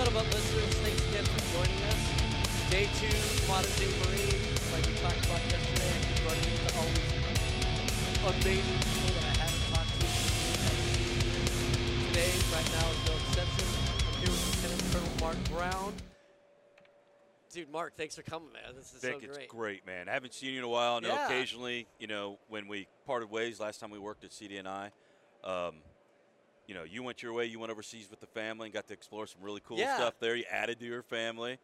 [0.00, 2.00] Scuttlebutt listeners, thanks again for joining us.
[2.72, 3.12] Day two,
[3.44, 5.92] Modern Day Marine, like we talked about yesterday.
[5.92, 7.20] I keep running into all these
[8.40, 10.08] amazing people that I haven't talked to
[12.08, 12.32] today.
[12.48, 13.68] Right now is no exception.
[14.08, 15.92] I'm here with Lieutenant Colonel Mark Brown.
[17.52, 18.72] Dude, Mark, thanks for coming, man.
[18.74, 19.48] This is Vic, so it's great.
[19.50, 20.08] great, man.
[20.08, 20.94] I haven't seen you in a while.
[20.96, 21.26] I know Yeah.
[21.26, 24.92] occasionally, you know, when we parted ways last time we worked at CD&I,
[25.44, 25.82] um,
[26.70, 27.46] you know, you went your way.
[27.46, 29.96] You went overseas with the family and got to explore some really cool Yeah.
[29.96, 30.36] stuff there.
[30.36, 31.58] You added to your family.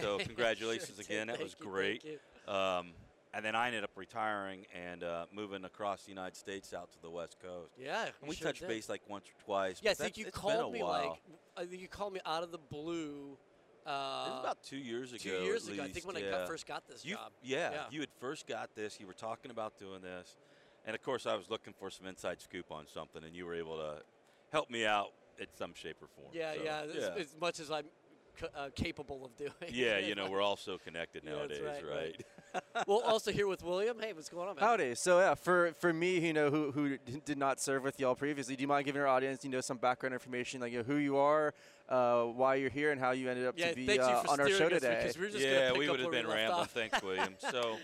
[0.00, 1.28] So congratulations Sure again.
[1.28, 2.04] That was you, great.
[2.48, 2.88] Um,
[3.32, 7.00] and then I ended up retiring and uh, moving across the United States out to
[7.00, 7.70] the West Coast.
[7.78, 8.68] Yeah, And we sure touched did.
[8.68, 9.78] base like once or twice.
[9.80, 11.10] Yeah, I think you it's been a called me while.
[11.10, 11.20] like
[11.56, 13.38] I think you called me out of the blue.
[13.86, 13.90] Uh,
[14.26, 15.18] It was about two years ago.
[15.22, 15.82] two years ago.
[15.82, 17.30] I think least, when I got, first got this You, job.
[17.44, 17.84] yeah, Yeah.
[17.92, 18.98] you had first got this.
[18.98, 20.34] You were talking about doing this,
[20.84, 23.54] and of course, I was looking for some inside scoop on something, and you were
[23.54, 24.02] able to
[24.52, 26.28] help me out in some shape or form.
[26.32, 26.80] Yeah, So, yeah,
[27.16, 27.84] As, as much as I'm
[28.40, 29.52] c- uh, capable of doing.
[29.70, 32.24] yeah, you know, we're all so connected Yeah, that's nowadays, right, right.
[32.54, 32.84] right?
[32.88, 33.98] well, also here with William.
[34.00, 34.64] Hey, what's going on, man?
[34.64, 34.94] Howdy.
[34.94, 38.56] So yeah, for for me, you know, who who did not serve with y'all previously,
[38.56, 40.96] do you mind giving our audience, you know, some background information, like you know, who
[40.96, 41.52] you are,
[41.90, 44.48] uh, why you're here, and how you ended up Yeah, to be uh, on our
[44.48, 44.96] show today?
[45.02, 46.66] because we're just yeah, pick we up would have been rambling.
[46.68, 47.34] Thanks, William.
[47.38, 47.76] So,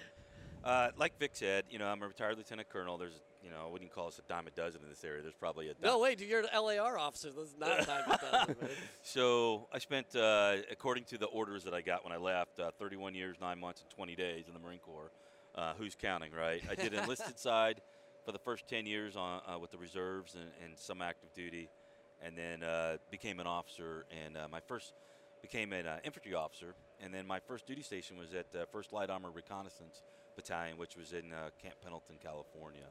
[0.65, 2.97] uh, like Vic said, you know, I'm a retired lieutenant colonel.
[2.97, 5.21] There's, you know, I wouldn't call us a dime a dozen in this area.
[5.23, 7.31] There's probably a No, wait, you're an LAR officer.
[7.31, 8.71] This is not a tell them, man.
[9.03, 12.71] So I spent, uh, according to the orders that I got when I left, uh,
[12.79, 15.11] 31 years, nine months, and 20 days in the Marine Corps.
[15.55, 16.65] Uh, who's counting, right?
[16.69, 17.81] I did enlisted side
[18.25, 21.69] for the first 10 years on, uh, with the reserves and, and some active duty,
[22.21, 24.05] and then uh, became an officer.
[24.25, 24.95] And uh, my first
[25.43, 28.93] became an uh, infantry officer, and then my first duty station was at uh, First
[28.93, 30.03] Light Armor Reconnaissance
[30.35, 32.87] Battalion, which was in uh, Camp Pendleton, California.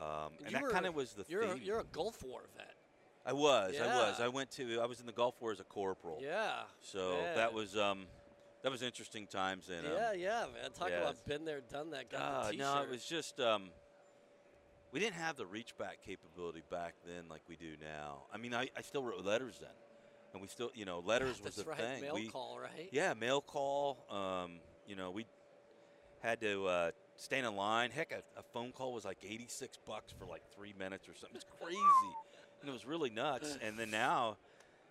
[0.00, 1.62] Um, and that kind of was the You're a, theme.
[1.62, 2.74] you're a Gulf War vet.
[3.26, 4.20] I was, I was.
[4.20, 4.80] I went to.
[4.80, 6.18] I was in the Gulf War as a corporal.
[6.22, 6.62] Yeah.
[6.80, 7.34] So Yeah.
[7.34, 8.06] that was um,
[8.62, 9.68] that was interesting times.
[9.68, 10.72] And um, yeah, yeah, man.
[10.72, 11.02] Talk yeah.
[11.02, 12.10] about been there, done that.
[12.10, 12.66] Got uh, the t-shirt.
[12.66, 13.70] no, it was just um,
[14.92, 18.22] we didn't have the reach back capability back then like we do now.
[18.32, 19.70] I mean, I, I still wrote letters then,
[20.32, 21.78] and we still, you know, letters was the right.
[21.78, 22.02] thing.
[22.02, 22.88] Mail we, call, right?
[22.90, 24.06] Yeah, mail call.
[24.10, 25.26] Um, you know, we
[26.22, 27.90] had to uh, stand in line.
[27.90, 31.36] Heck, a, a phone call was like 86 bucks for like three minutes or something.
[31.36, 31.78] It's crazy.
[32.60, 33.58] and it was really nuts.
[33.62, 34.36] And then now,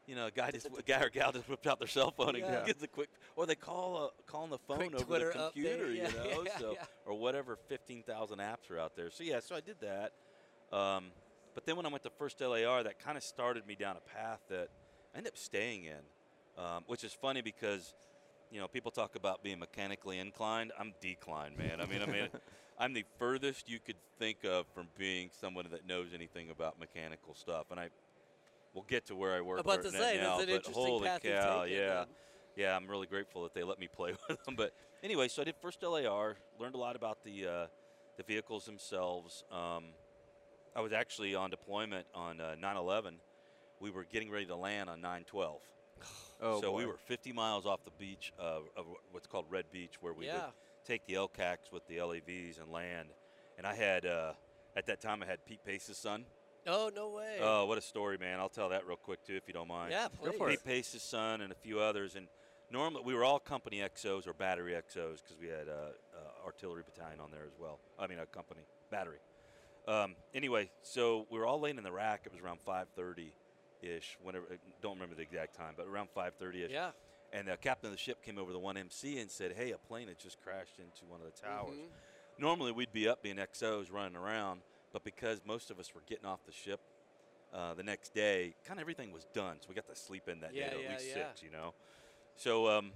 [0.08, 2.36] you know, a guy just a guy or gal just whipped out their cell phone
[2.36, 2.66] and Yeah.
[2.66, 5.40] gets a quick, or they call a, call on the phone Quick over Twitter the
[5.52, 9.10] computer, yeah, you know, yeah, so or whatever 15,000 apps are out there.
[9.12, 10.14] So yeah, so I did that.
[10.76, 11.12] Um,
[11.56, 14.18] but then when I went to first LAR, that kind of started me down a
[14.18, 14.70] path that
[15.14, 17.94] I ended up staying in, um, which is funny because
[18.52, 20.72] you know, people talk about being mechanically inclined.
[20.80, 21.82] I'm declined, man.
[21.82, 22.28] I mean, I mean,
[22.80, 27.36] I'm the furthest you could think of from being someone that knows anything about mechanical
[27.36, 27.66] stuff.
[27.72, 27.90] And I
[28.74, 31.08] we'll get to where I work About to say, now, that's an but interesting holy
[31.08, 31.88] path cow, taken, yeah.
[31.88, 32.06] man.
[32.56, 34.56] Yeah, I'm really grateful that they let me play with them.
[34.56, 34.74] But
[35.04, 37.68] anyway, so I did first LAR, learned a lot about the uh,
[38.18, 39.44] the vehicles themselves.
[39.52, 39.86] Um,
[40.76, 43.14] I was actually on deployment on uh, 9/11.
[43.80, 45.56] We were getting ready to land on 9/12.
[46.42, 49.96] Oh, so we were 50 miles off the beach of, of what's called Red Beach,
[50.02, 50.36] where we Yeah.
[50.46, 50.54] would
[50.86, 53.10] take the LCACs with the LAVs and land.
[53.58, 54.34] And I had, uh,
[54.76, 56.26] at that time, I had Pete Pace's son.
[56.68, 57.38] Oh no way.
[57.42, 58.40] Oh, what a story, man!
[58.40, 59.92] I'll tell that real quick too, if you don't mind.
[59.92, 60.38] yeah, Go please.
[60.38, 62.28] for Pete Pace's son and a few others, and
[62.70, 65.72] normally we were all company XOs or battery XOs because we had uh,
[66.16, 67.80] uh, artillery battalion on there as well.
[67.98, 68.62] I mean, a company
[68.92, 69.18] battery.
[69.88, 72.22] Um, anyway, so we were all laying in the rack.
[72.26, 73.32] It was around 5:30
[73.84, 74.18] ish.
[74.22, 76.72] Whenever, I don't remember the exact time, but around 5:30 ish.
[76.72, 76.92] Yeah.
[77.32, 79.78] And the captain of the ship came over to one MC and said, "Hey, a
[79.78, 81.90] plane had just crashed into one of the towers." Mhm.
[82.40, 84.62] Normally we'd be up being XOs running around,
[84.94, 86.80] but because most of us were getting off the ship
[87.52, 90.40] uh, the next day, kind of everything was done, so we got to sleep in
[90.42, 91.28] that Yeah, day, or yeah, at least yeah.
[91.30, 91.74] six, you know.
[92.36, 92.94] So um,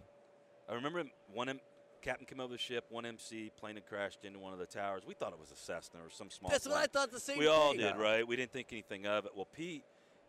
[0.69, 1.59] I remember one M-
[2.03, 5.05] captain came over the ship, one MC plane had crashed into one of the towers.
[5.07, 6.51] We thought it was a Cessna or some small.
[6.51, 7.09] That's what I thought.
[7.11, 7.39] The same.
[7.39, 7.97] We all did, Yeah.
[7.97, 8.27] right?
[8.27, 9.35] We didn't think anything of it.
[9.35, 9.83] Well, Pete,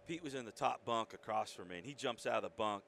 [0.06, 2.50] Pete was in the top bunk across from me, and he jumps out of the
[2.50, 2.82] bunk,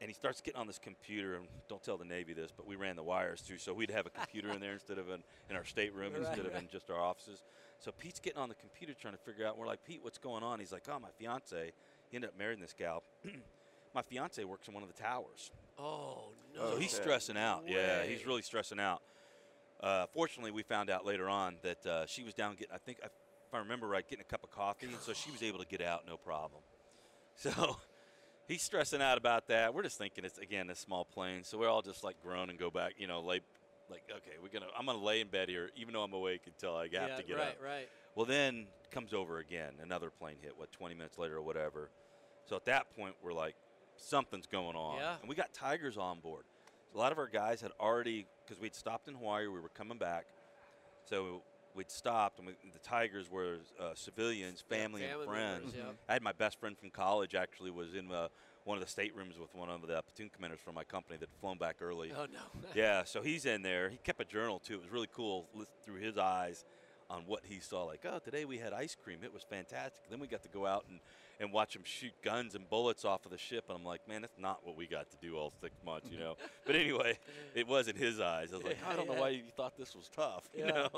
[0.00, 1.36] and he starts getting on this computer.
[1.36, 4.06] And don't tell the Navy this, but we ran the wires too, so we'd have
[4.06, 6.90] a computer in there instead of in, in our stateroom Right, instead of in just
[6.90, 7.42] our offices.
[7.78, 9.58] So Pete's getting on the computer trying to figure out.
[9.58, 10.58] We're like, Pete, what's going on?
[10.58, 11.72] He's like, Oh, my fiance.
[12.10, 13.02] He ended up marrying this gal.
[13.94, 15.50] my fiance works in one of the towers.
[15.78, 16.72] Oh no.
[16.72, 17.64] So he's stressing out.
[17.66, 19.02] Yeah, he's really stressing out.
[19.80, 22.98] Uh, fortunately, we found out later on that uh, she was down getting, I think,
[23.04, 23.10] if
[23.54, 25.82] I remember right, getting a cup of coffee, and so she was able to get
[25.82, 26.62] out no problem.
[27.36, 27.78] So
[28.46, 29.74] he's stressing out about that.
[29.74, 32.56] We're just thinking it's again a small plane, so we're all just like groan and
[32.56, 33.40] go back, you know, lay,
[33.90, 36.76] like okay, we're gonna, I'm gonna lay in bed here, even though I'm awake until
[36.76, 37.56] I have yeah, to get right, up.
[37.60, 37.88] right.
[38.14, 41.90] Well, then comes over again, another plane hit, what, 20 minutes later or whatever.
[42.44, 43.56] So at that point, we're like,
[43.96, 44.98] something's going on.
[44.98, 45.16] Yeah.
[45.20, 46.44] And we got tigers on board.
[46.94, 49.98] A lot of our guys had already, because we'd stopped in Hawaii, we were coming
[49.98, 50.26] back.
[51.08, 51.42] So
[51.74, 55.64] we'd stopped, and we, the tigers were uh, civilians, Yeah, family, and friends.
[55.64, 55.92] members, yeah.
[56.08, 58.28] I had my best friend from college actually was in uh,
[58.64, 61.58] one of the staterooms with one of the platoon commanders from my company that flown
[61.58, 62.12] back early.
[62.16, 62.40] Oh no.
[62.74, 63.88] Yeah, so he's in there.
[63.90, 64.74] He kept a journal too.
[64.74, 65.48] It was really cool
[65.84, 66.64] through his eyes
[67.10, 67.84] on what he saw.
[67.84, 69.18] Like, oh, today we had ice cream.
[69.22, 70.08] It was fantastic.
[70.08, 71.00] Then we got to go out and,
[71.38, 73.64] and watch him shoot guns and bullets off of the ship.
[73.68, 76.18] And I'm like, man, that's not what we got to do all six months, you
[76.18, 76.36] know.
[76.66, 77.18] but anyway,
[77.54, 78.48] it was in his eyes.
[78.52, 80.88] I was like, I don't know why you thought this was tough, you know.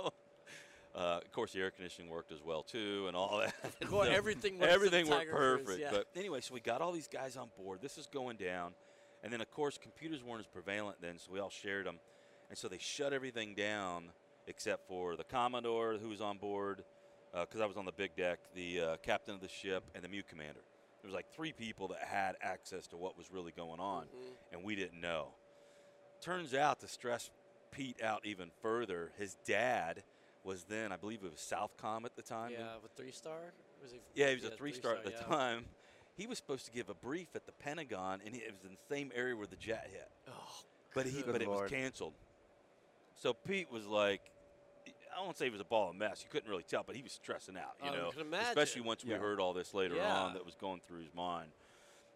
[0.97, 3.55] Uh, of course, the air conditioning worked as well too, and all that.
[3.63, 5.81] Of course, So- everything works in everything worked Cruise, perfect.
[5.83, 5.91] yeah.
[5.93, 7.81] But anyway, so we got all these guys on board.
[7.83, 8.73] This is going down,
[9.23, 11.99] and then of course computers weren't as prevalent then, so we all shared them,
[12.49, 14.05] and so they shut everything down
[14.47, 16.83] except for the commodore who was on board,
[17.33, 20.09] because I was on the big deck, the uh, captain of the ship, and the
[20.09, 20.61] MEU commander.
[21.03, 24.55] There was like three people that had access to what was really going on, Mm-hmm.
[24.55, 25.35] and we didn't know.
[26.23, 27.29] Turns out to stress
[27.71, 30.03] Pete out even further, his dad
[30.47, 32.53] was then, I believe it was Southcom at the time.
[32.53, 33.53] yeah, with three star.
[33.83, 33.99] Was he?
[34.15, 35.21] Yeah, he was a yeah, three star at the yeah.
[35.37, 35.65] time.
[36.17, 38.95] He was supposed to give a brief at the Pentagon, and it was in the
[38.95, 40.09] same area where the jet hit.
[40.29, 40.33] Oh,
[40.95, 42.15] But he, Good but it was canceled.
[43.21, 44.23] So Pete was like,
[45.15, 46.23] I won't say he was a ball of mess.
[46.23, 47.75] You couldn't really tell, but he was stressing out.
[47.83, 48.49] You Oh, I know, can imagine.
[48.49, 50.15] especially once we heard all this later Yeah.
[50.23, 51.51] on that was going through his mind.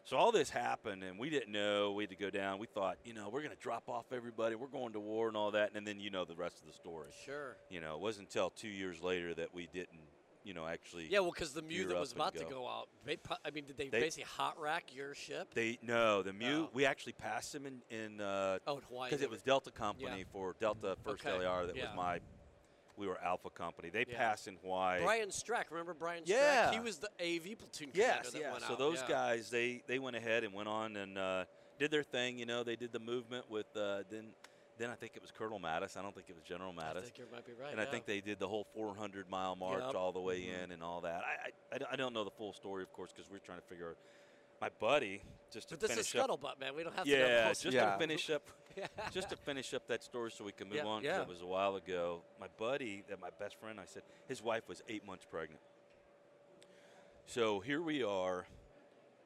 [0.04, 1.92] So all this happened, and we didn't know.
[1.92, 2.58] We had to go down.
[2.58, 4.54] We thought, you know, we're going to drop off everybody.
[4.54, 6.72] We're going to war and all that, and then you know the rest of the
[6.72, 7.10] story.
[7.24, 7.56] sure.
[7.68, 10.00] You know, it wasn't until two years later that we didn't,
[10.42, 11.06] you know, actually.
[11.10, 12.50] Yeah, well, because the MEU that was about to go.
[12.50, 15.54] go out, they, I mean, did they, They- basically hot rack your ship?
[15.54, 16.64] They no the MEU.
[16.64, 16.70] Oh.
[16.72, 19.10] We actually passed them in in uh, oh, in Hawaii.
[19.10, 21.66] because it was Delta Company for Delta First Okay, LAR.
[21.66, 21.88] That yeah.
[21.88, 22.20] was my.
[22.96, 23.90] We were Alpha Company.
[23.90, 24.18] They Yeah.
[24.18, 25.02] passed in Hawaii.
[25.02, 25.70] Brian Strack.
[25.70, 26.28] Remember Brian Strack?
[26.28, 26.70] Yeah.
[26.72, 28.58] He was the AV platoon Yes, that yeah.
[28.58, 28.78] So out.
[28.78, 29.08] those yeah.
[29.08, 31.44] guys, they they went ahead and went on and uh,
[31.78, 32.38] did their thing.
[32.38, 34.34] You know, they did the movement with uh, then
[34.78, 35.96] then I think it was Colonel Mattis.
[35.96, 37.02] I don't think it was General I Mattis.
[37.04, 37.70] think you might be right.
[37.72, 39.94] and I think they did the whole 400 mile march Yep.
[39.94, 40.64] all the way Mhm.
[40.64, 41.22] in and all that.
[41.22, 43.60] I, I- I, don't- I don't know the full story, of course, because we're trying
[43.60, 43.96] to figure out.
[44.60, 45.22] My buddy,
[45.52, 46.40] just to But this is finish up.
[46.40, 46.74] scuttlebutt, man.
[46.76, 47.64] We don't have to know the Yeah, just.
[47.64, 47.92] Yeah.
[47.92, 48.42] to finish up
[49.12, 51.22] just to finish up that story so we can move Yeah, on 'cause yeah.
[51.22, 52.22] it was a while ago.
[52.38, 55.60] My buddy, that my best friend, I said his wife was eight months pregnant.
[57.26, 58.46] So here we are,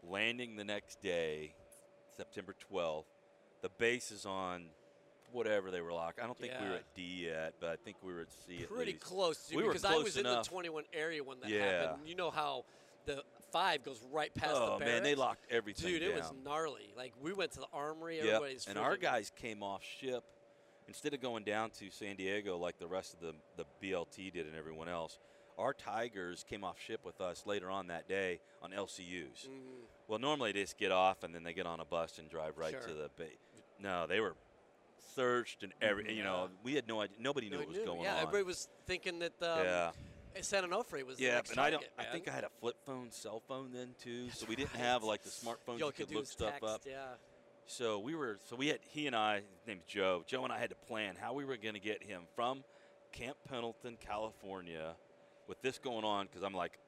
[0.09, 1.55] landing the next day,
[2.17, 3.05] September 12th.
[3.63, 4.67] The base is on
[5.33, 6.21] whatever they were locked.
[6.21, 8.63] I don't think we were at D yet, but I think we were at C
[8.63, 9.05] at Pretty least.
[9.05, 9.47] close.
[9.49, 10.33] to, We were because I was enough.
[10.33, 11.83] in the 21 area when that Yeah.
[11.89, 12.09] happened.
[12.09, 12.65] You know how
[13.07, 16.93] the five goes right past oh the man, they locked everything Dude, it was gnarly.
[16.97, 18.17] Like we went to the armory.
[18.17, 18.27] Yep.
[18.27, 20.25] Everybody's And our guys came off ship
[20.89, 24.47] instead of going down to San Diego like the rest of the, the BLT did
[24.47, 25.19] and everyone else.
[25.57, 29.47] Our Tigers came off ship with us later on that day on LCUs.
[29.47, 29.87] Mhm.
[30.09, 32.59] Well, normally they just get off and then they get on a bus and drive
[32.59, 33.29] right to the base.
[33.79, 34.35] No, they were
[35.15, 36.07] searched and every.
[36.07, 36.13] Yeah.
[36.13, 37.17] You know, we had no idea.
[37.21, 37.87] Nobody knew No what was knew.
[37.87, 38.17] going yeah, on.
[38.17, 39.91] Yeah, everybody was thinking that um, yeah,
[40.41, 41.81] San Onofre was the yeah, and I don't.
[41.81, 44.75] target, I think I had a flip phone, cell phone then too, so we didn't
[44.75, 44.83] right.
[44.83, 46.81] have like the smartphones Yo, you could could look stuff text, up.
[46.87, 47.15] Yeah.
[47.67, 50.23] So we were, so we had, he and I, his name's Joe.
[50.27, 52.63] Joe and I had to plan how we were going to get him from
[53.13, 54.95] Camp Pendleton, California,
[55.49, 56.27] with this going on.
[56.27, 56.79] Because I'm like,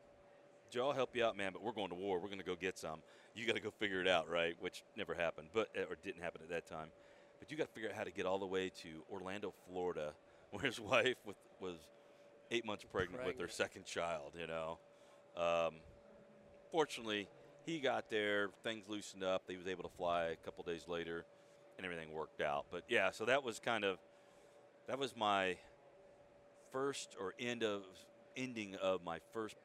[0.71, 2.19] Joe, I'll help you out, man, but we're going to war.
[2.19, 3.00] We're going to go get some.
[3.35, 4.55] You got to go figure it out, right?
[4.61, 6.88] Which never happened, but eh, or didn't happen at that time.
[7.38, 10.12] But you got to figure out how to get all the way to Orlando, Florida,
[10.50, 11.76] where his wife with, was
[12.50, 14.33] eight months pregnant, with their second child.
[14.38, 14.79] You know,
[15.37, 15.75] um,
[16.71, 17.29] fortunately,
[17.65, 18.50] he got there.
[18.62, 19.43] Things loosened up.
[19.49, 21.25] He was able to fly a couple days later,
[21.76, 22.67] and everything worked out.
[22.71, 23.99] But yeah, so that was kind of
[24.88, 25.57] that was my
[26.73, 27.83] first or end of
[28.37, 29.57] ending of my first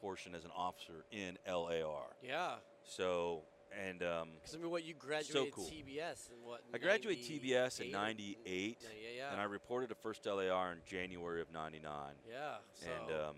[0.00, 2.06] portion as an officer in LAR.
[2.22, 2.54] Yeah.
[2.84, 3.42] So
[3.88, 5.64] and um, Because I mean, what you graduated so cool.
[5.64, 6.60] TBS and what?
[6.74, 9.32] I graduated 98 TBS in '98, Yeah, yeah, yeah.
[9.32, 11.92] and I reported to first LAR in January of '99.
[12.28, 12.54] yeah.
[12.74, 12.86] So.
[12.86, 13.34] And um,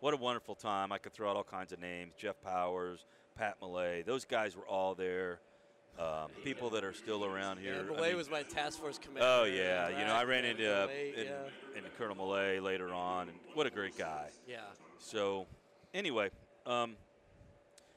[0.00, 0.92] what a wonderful time!
[0.92, 3.04] I could throw out all kinds of names: Jeff Powers,
[3.36, 4.02] Pat Millay.
[4.02, 5.40] Those guys were all there.
[5.98, 7.74] Um, people that are still around here.
[7.90, 9.22] yeah, I mean- was my task force commander.
[9.26, 11.26] Oh yeah, you know I ran into uh, in,
[11.78, 14.28] into Colonel Millay later on, and what a great guy.
[14.46, 14.58] yeah.
[14.98, 15.46] So
[15.94, 16.30] anyway,
[16.66, 16.96] um,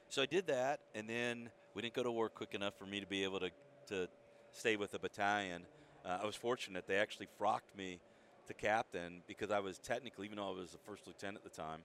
[0.07, 2.99] so I did that, and then we didn't go to war quick enough for me
[2.99, 3.49] to be able to
[3.87, 4.07] to
[4.51, 5.63] stay with the battalion.
[6.05, 7.99] Uh, I was fortunate; they actually frocked me
[8.47, 11.61] to captain because I was technically, even though I was the first lieutenant at the
[11.61, 11.81] time,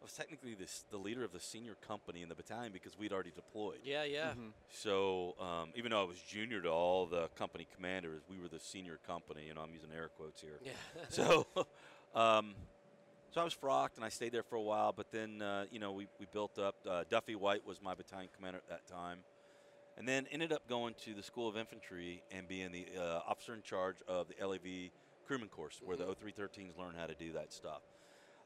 [0.00, 3.12] I was technically the, the leader of the senior company in the battalion because we'd
[3.12, 3.78] already deployed.
[3.84, 4.32] Yeah, yeah.
[4.32, 4.52] Mhm.
[4.70, 8.60] So um, even though I was junior to all the company commanders, we were the
[8.60, 9.44] senior company.
[9.46, 10.58] You know, I'm using air quotes here.
[10.64, 10.72] Yeah.
[11.08, 11.46] So,
[12.14, 12.54] um,
[13.30, 14.92] so I was frocked and I stayed there for a while.
[14.92, 16.76] But then, uh, you know, we, we built up.
[16.88, 19.18] Uh, Duffy White was my battalion commander at that time,
[19.96, 23.54] and then ended up going to the School of Infantry and being the uh, officer
[23.54, 24.90] in charge of the LAV
[25.26, 26.06] crewman course, where Mhm.
[26.06, 27.82] the 0313s learn how to do that stuff.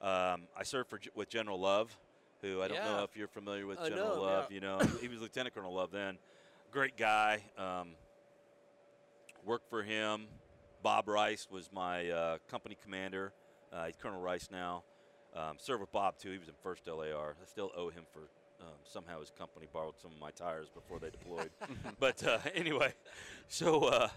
[0.01, 1.97] Um, I served for, with General Love,
[2.41, 4.47] who I don't know if you're familiar with I General know Love.
[4.51, 4.55] yeah.
[4.55, 6.19] You know, he, he was Lieutenant Colonel Love then.
[6.73, 7.45] Great guy.
[7.57, 7.91] Um,
[9.45, 10.27] worked for him.
[10.83, 13.33] Bob Rice was my uh, company commander.
[13.73, 14.85] Uh, he's Colonel Rice now.
[15.35, 16.31] Um, served with Bob too.
[16.31, 17.37] He was in first LAR.
[17.41, 18.21] I still owe him for
[18.61, 21.51] um, somehow his company borrowed some of my tires before they deployed.
[21.99, 22.93] but uh, anyway,
[23.49, 24.09] so uh,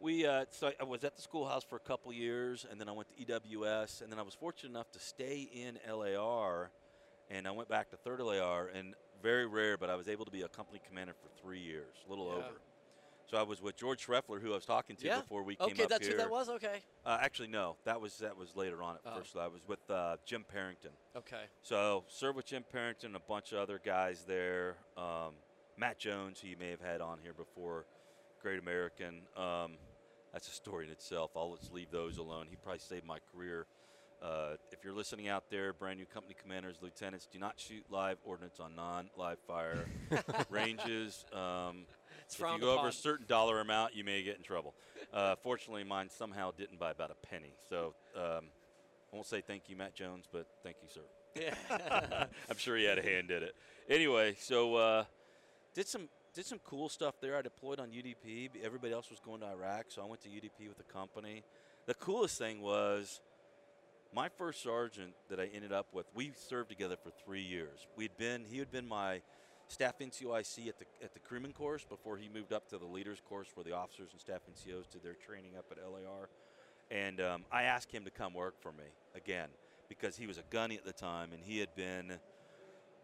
[0.00, 2.92] we uh, so I was at the schoolhouse for a couple years, and then I
[2.92, 6.70] went to EWS, and then I was fortunate enough to stay in LAR,
[7.30, 10.30] and I went back to third LAR, and very rare, but I was able to
[10.30, 12.36] be a company commander for three years, a little Yeah.
[12.36, 12.60] over.
[13.28, 15.20] So I was with George Schreffler, who I was talking to Yeah.
[15.20, 16.48] before we came here Okay, up that's who that was.
[16.48, 16.80] Okay.
[17.04, 19.16] Uh, actually, no, that was that was later on at Oh.
[19.18, 19.36] first.
[19.36, 20.92] I was with uh, Jim Parrington.
[21.16, 21.44] Okay.
[21.62, 24.76] So served with Jim Parrington, and a bunch of other guys there.
[24.96, 25.34] Um,
[25.76, 27.86] Matt Jones, who you may have had on here before,
[28.40, 29.22] Great American.
[29.36, 29.76] Um,
[30.32, 31.32] that's a story in itself.
[31.36, 32.46] I'll just leave those alone.
[32.48, 33.66] He probably saved my career.
[34.22, 38.16] Uh, if you're listening out there, brand new company commanders, lieutenants, do not shoot live
[38.24, 39.86] ordnance on non-live fire
[40.50, 41.24] ranges.
[41.32, 41.86] Um,
[42.26, 44.74] It's if you go over a certain dollar amount, you may get in trouble.
[45.12, 47.54] Uh, fortunately, mine somehow didn't by about a penny.
[47.68, 48.46] So um,
[49.12, 51.00] I won't say thank you, Matt Jones, but thank you, sir.
[51.40, 52.26] Yeah.
[52.50, 53.54] I'm sure he had a hand in it.
[53.88, 55.04] Anyway, so uh,
[55.74, 57.36] did some did some cool stuff there.
[57.36, 58.50] I deployed on UDP.
[58.62, 61.44] Everybody else was going to Iraq, so I went to UDP with the company.
[61.86, 63.20] The coolest thing was
[64.14, 66.06] my first sergeant that I ended up with.
[66.14, 67.86] We served together for three years.
[67.96, 69.22] We'd been he had been my
[69.68, 73.20] staff NCOIC at the at the crewman course before he moved up to the leaders
[73.28, 76.28] course where the officers and staff NCOs did their training up at LAR.
[76.90, 79.48] And um, I asked him to come work for me again
[79.88, 82.12] because he was a gunny at the time and he had been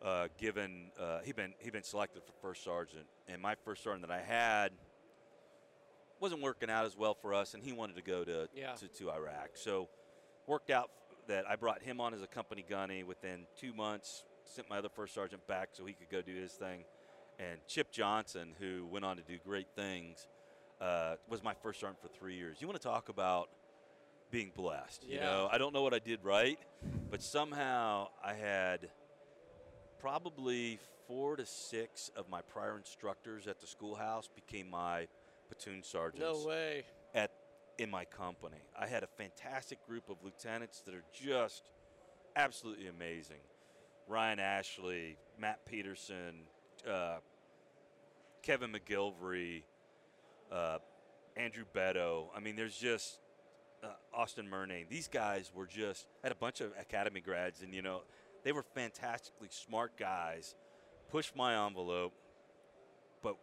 [0.03, 4.07] uh, given uh, he'd been he'd been selected for first sergeant and my first sergeant
[4.07, 4.73] that I had
[6.21, 8.75] wasn't working out as well for us and he wanted to go to Yeah.
[8.75, 9.89] to, to Iraq so
[10.47, 10.91] worked out
[11.29, 14.89] that I brought him on as a company gunny within two months sent my other
[14.89, 16.85] first sergeant back so he could go do his thing
[17.39, 20.27] and Chip Johnson who went on to do great things
[20.81, 23.49] uh, was my first sergeant for three years you want to talk about
[24.31, 26.59] being blessed you know I don't know what I did right
[27.11, 28.89] but somehow I had
[29.99, 35.07] probably four to six of my prior instructors at the schoolhouse became my
[35.49, 36.85] platoon sergeants no way.
[37.15, 37.31] at
[37.79, 38.63] in my company.
[38.79, 41.71] I had a fantastic group of lieutenants that are just
[42.37, 43.41] absolutely amazing.
[44.09, 46.43] Ryan Ashley, Matt Peterson,
[46.89, 47.19] uh,
[48.43, 49.63] Kevin McGilvery,
[50.51, 50.79] uh,
[51.37, 52.27] Andrew Beto.
[52.37, 53.19] I mean, there's just
[53.83, 54.89] uh, Austin Murnane.
[54.89, 58.03] These guys were just had a bunch of academy grads, and you know,
[58.45, 60.55] they were fantastically smart guys.
[61.11, 62.13] Pushed my envelope,
[63.23, 63.37] but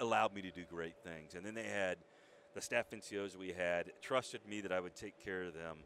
[0.00, 1.34] allowed me to do great things.
[1.34, 1.98] And then they had
[2.54, 5.78] the staff NCOs we had trusted me that I would take care of them,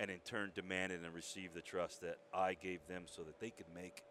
[0.00, 3.50] and in turn demanded and received the trust that I gave them so that they
[3.50, 4.02] could make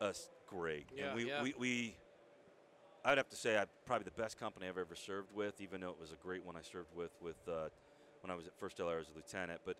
[0.00, 0.88] us great.
[0.94, 1.42] Yeah, and we, yeah.
[1.42, 1.96] we, we
[3.04, 5.90] I'd have to say I probably the best company I've ever served with, even though
[5.90, 7.68] it was a great one I served with with uh,
[8.20, 9.60] when I was at First LR as a lieutenant.
[9.64, 9.76] But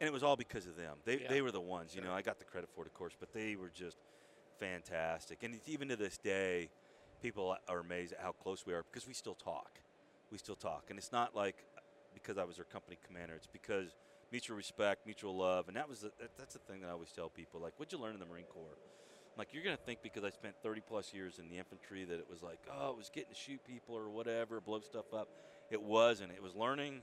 [0.00, 0.98] and it was all because of them.
[1.04, 1.28] They Yeah.
[1.28, 2.12] they were the ones, you know.
[2.12, 3.98] I got the credit for it, of course, but they were just
[4.58, 5.42] fantastic.
[5.42, 6.70] And it's even to this day,
[7.22, 9.78] people are amazed at how close we are because we still talk.
[10.32, 11.64] We still talk, and it's not like
[12.12, 13.34] because I was their company commander.
[13.34, 13.94] It's because
[14.34, 17.12] mutual respect, mutual love, and that was the, that, that's the thing that I always
[17.12, 17.60] tell people.
[17.60, 18.74] Like, what'd you learn in the Marine Corps?
[18.74, 22.18] I'm like, you're gonna think because I spent 30 plus years in the infantry that
[22.18, 25.28] it was like, oh, it was getting to shoot people or whatever, blow stuff up.
[25.70, 26.32] It wasn't.
[26.32, 27.02] It was learning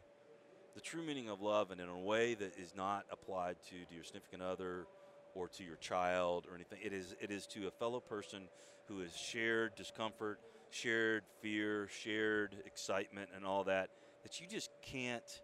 [0.76, 3.96] the true meaning of love, and in a way that is not applied to, to
[3.96, 4.86] your significant other
[5.34, 6.80] or to your child or anything.
[6.84, 8.50] It is it is to a fellow person
[8.90, 13.90] who has shared discomfort, shared fear, shared excitement, and all that
[14.24, 15.42] that you just can't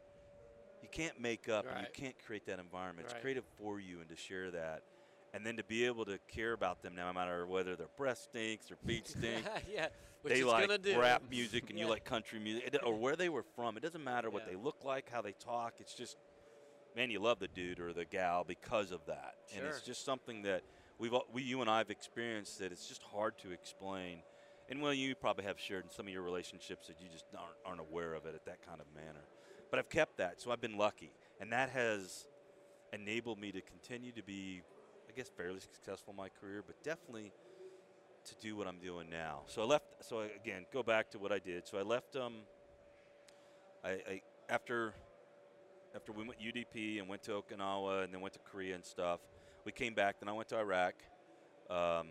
[0.82, 3.08] you can't make up and you can't create that environment.
[3.08, 3.16] Right.
[3.16, 4.84] It's created for you, and to share that.
[5.34, 8.18] And then to be able to care about them, now, no matter whether their breath
[8.30, 9.88] stinks, or feet stink, yeah.
[10.22, 11.00] Which they like gonna do.
[11.00, 13.78] rap music and you like country music, It- or where they were from.
[13.78, 14.54] It doesn't matter what Yeah.
[14.54, 15.76] they look like, how they talk.
[15.80, 16.18] It's just,
[16.96, 20.42] man, you love the dude or the gal because of that, and it's just something
[20.44, 20.64] that
[20.98, 24.20] we've we you and I have experienced that it's just hard to explain.
[24.70, 27.56] And well, you probably have shared in some of your relationships that you just aren't,
[27.66, 29.24] aren't aware of it at that kind of manner.
[29.70, 32.28] But I've kept that, so I've been lucky, and that has
[32.94, 34.62] enabled me to continue to be,
[35.10, 37.34] I guess, fairly successful in my career, but definitely
[38.26, 39.42] to do what I'm doing now.
[39.48, 39.86] So I left.
[40.02, 41.68] So I, again, go back to what I did.
[41.68, 42.16] So I left.
[42.16, 42.36] Um,
[43.84, 44.94] I, I after
[45.96, 49.20] after we went UDP and went to Okinawa and then went to Korea and stuff.
[49.66, 50.20] We came back.
[50.20, 50.96] Then I went to Iraq.
[51.70, 52.10] Um,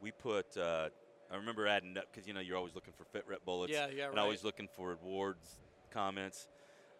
[0.00, 0.56] we put.
[0.56, 0.88] Uh,
[1.30, 3.72] I remember adding up because you know you're always looking for fit rep bullets.
[3.72, 4.10] Yeah, yeah, right.
[4.10, 5.48] And always looking for awards,
[5.90, 6.46] comments.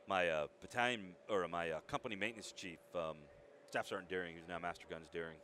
[0.08, 3.16] My uh, battalion or my uh, company maintenance chief, um,
[3.70, 5.38] Staff Sergeant Daring, who's now Master Guns Daring,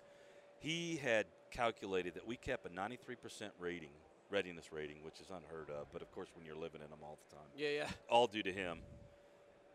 [0.61, 3.91] he had calculated that we kept a 93% rating,
[4.31, 5.87] readiness rating, which is unheard of.
[5.93, 7.89] But of course, when you're living in them all the time Yeah, yeah.
[8.09, 8.81] all due to him.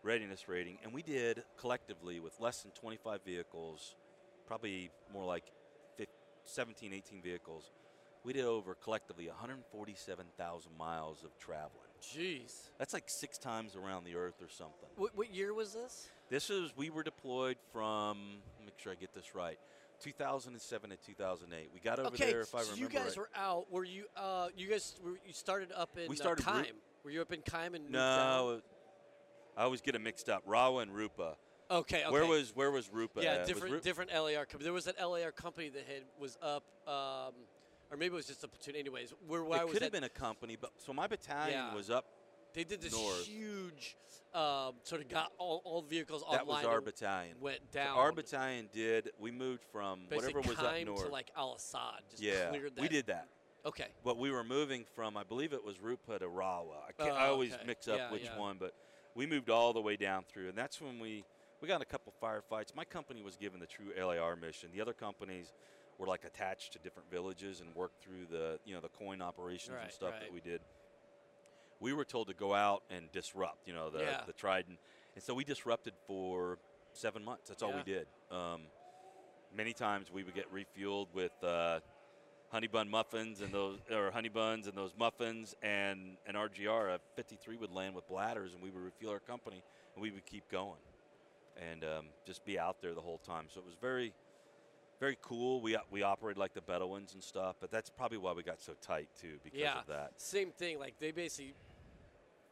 [0.04, 3.96] Readiness rating, and we did collectively with less than 25 vehicles,
[4.46, 5.46] probably more like
[5.96, 6.13] 15,
[6.44, 7.72] 17, 18 vehicles.
[8.25, 11.83] We did over collectively 147,000 miles of traveling.
[12.04, 12.70] Jeez.
[12.78, 14.90] That's like six times around the earth or something.
[14.96, 16.08] What, what year was this?
[16.30, 18.18] This is we were deployed from.
[18.64, 19.58] Make sure I get this right.
[20.02, 21.70] 2007 to 2008.
[21.74, 23.18] We got over okay, there, if I so remember you guys right.
[23.18, 23.72] were out.
[23.72, 24.06] Were you?
[24.18, 26.64] Uh, you guys were, you started up in We started uh, Ru-
[27.04, 28.62] were you up in Kime and no,
[29.56, 30.46] I always get it mixed up.
[30.48, 31.38] Rawa and Rupa.
[31.72, 32.12] Okay, okay.
[32.12, 33.24] Where was where was Rupa?
[33.24, 33.48] yeah at?
[33.48, 34.64] Different Ru- different LAR company.
[34.64, 37.34] There was an LAR company that had was up, um,
[37.94, 38.76] or maybe it was just a platoon.
[38.76, 41.76] Anyways, where, where it was could have been a company, but so my battalion Yeah.
[41.76, 42.06] was up.
[42.54, 43.26] they did this north.
[43.26, 43.96] huge
[44.36, 47.38] um, sort of got all, all vehicles That was our battalion.
[47.40, 47.98] Went So down.
[47.98, 49.12] our battalion did.
[49.20, 51.06] We moved from basically whatever was up north.
[51.06, 52.02] to like Al Asad.
[52.10, 52.82] Just yeah, cleared that.
[52.82, 53.28] we did that.
[53.66, 53.88] Okay.
[54.04, 56.76] But we were moving from, I believe it was Rupa to Rawa.
[56.90, 57.64] I, can't, I Oh, always okay.
[57.66, 58.38] mix up Yeah, which yeah.
[58.38, 58.74] one, but
[59.16, 61.24] we moved all the way down through, and that's when we
[61.62, 62.76] we got a couple firefights.
[62.76, 64.70] My company was given the true LAR mission.
[64.74, 65.54] The other companies
[65.98, 69.76] were like attached to different villages and worked through the you know the coin operations
[69.82, 70.22] and stuff right.
[70.22, 70.62] that we did.
[71.80, 74.22] We were told to go out and disrupt, you know, the Yeah.
[74.26, 74.80] the Trident,
[75.16, 76.60] and so we disrupted for
[76.94, 77.50] seven months.
[77.50, 78.08] That's all we did.
[78.32, 78.62] Um,
[79.56, 81.32] many times we would get refueled with.
[81.44, 81.80] Uh,
[82.54, 87.00] honey bun muffins and those or honey buns and those muffins and an RGR a
[87.16, 89.64] 53 would land with bladders and we would refuel our company
[89.96, 90.80] and we would keep going
[91.58, 94.14] and um, just be out there the whole time so it was very
[95.04, 98.42] very cool we we operated like the Bedouins and stuff but that's probably why we
[98.42, 99.80] got so tight too because Yeah.
[99.80, 100.80] of that Same thing.
[100.80, 101.54] Like they basically,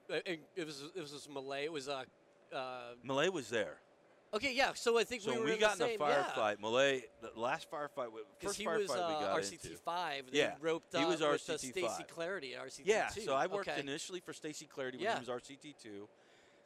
[0.09, 1.63] uh, it, was it was Malay.
[1.63, 2.03] It was uh,
[2.53, 3.77] uh, Malay was there
[4.33, 4.71] okay, yeah.
[4.73, 6.59] So I think so we when were we in got the in same, a firefight
[6.59, 8.07] Malay the last firefight
[8.41, 10.23] first he firefight was uh, we got RCT into five.
[10.31, 12.05] They Yeah, roped he up was with uh, RCT Stacy.
[12.13, 13.21] Clardy at RCT Yeah, two.
[13.21, 13.79] so I worked okay.
[13.79, 15.13] initially for Stacy Clardy when Yeah.
[15.13, 16.09] he was RCT two.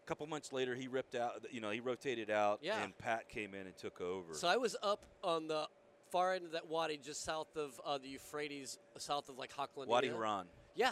[0.05, 1.43] A couple months later, he ripped out.
[1.49, 2.83] You know, he rotated out, Yeah.
[2.83, 4.35] and Pat came in and took over.
[4.35, 5.67] So I was up on the
[6.15, 9.87] far end of that wadi, just south of uh, the Euphrates, south of like Haklan.
[9.87, 10.45] Wadi Haran.
[10.73, 10.91] Yeah,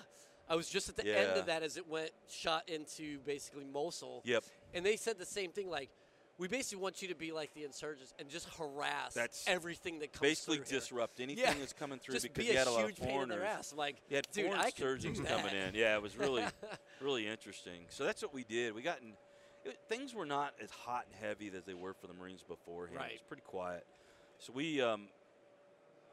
[0.50, 4.22] I was just at the end of that as it went shot into basically Mosul.
[4.26, 4.44] Yep.
[4.74, 5.90] And they said the same thing, like.
[6.40, 10.14] We basically want you to be like the insurgents and just harass That's everything that
[10.14, 10.80] comes Basically, through here.
[10.80, 11.54] disrupt anything Yeah.
[11.60, 13.28] that's coming through just because be you a had a lot of huge pain in
[13.30, 13.72] foreigners.
[13.72, 15.28] I'm like, You had dude, foreign I surgeons that.
[15.28, 15.76] coming in.
[15.76, 16.44] Yeah, it was really,
[17.02, 17.86] really interesting.
[17.90, 18.74] So that's what we did.
[18.74, 19.14] We got in.
[19.64, 23.00] It, things were not as hot and heavy as they were for the Marines beforehand.
[23.00, 23.86] It was pretty quiet.
[24.40, 25.08] So we, um,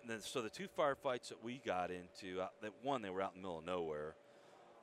[0.06, 3.32] then so the two firefights that we got into, uh, that one they were out
[3.34, 4.14] in the middle of nowhere,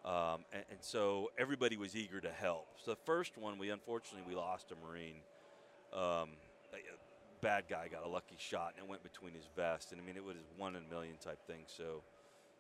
[0.05, 2.67] um, and, and so everybody was eager to help.
[2.83, 5.17] So the first one, we unfortunately we lost a Marine.
[5.93, 6.35] Um,
[6.73, 6.97] a, a
[7.41, 10.15] bad guy got a lucky shot and it went between his vest, and I mean
[10.15, 11.63] it was one in a million type thing.
[11.67, 12.03] So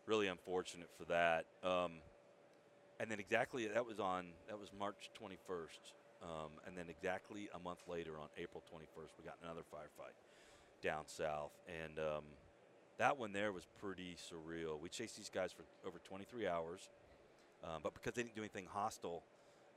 [0.05, 1.45] really unfortunate for that.
[1.63, 1.99] Um,
[2.99, 7.59] and then exactly that was on that was March 21st, um, and then exactly a
[7.59, 10.15] month later on April 21st we got another firefight
[10.81, 11.51] down south,
[11.83, 12.23] and um,
[12.97, 14.79] that one there was pretty surreal.
[14.79, 16.89] We chased these guys for over 23 hours,
[17.63, 19.23] um, but because they didn't do anything hostile,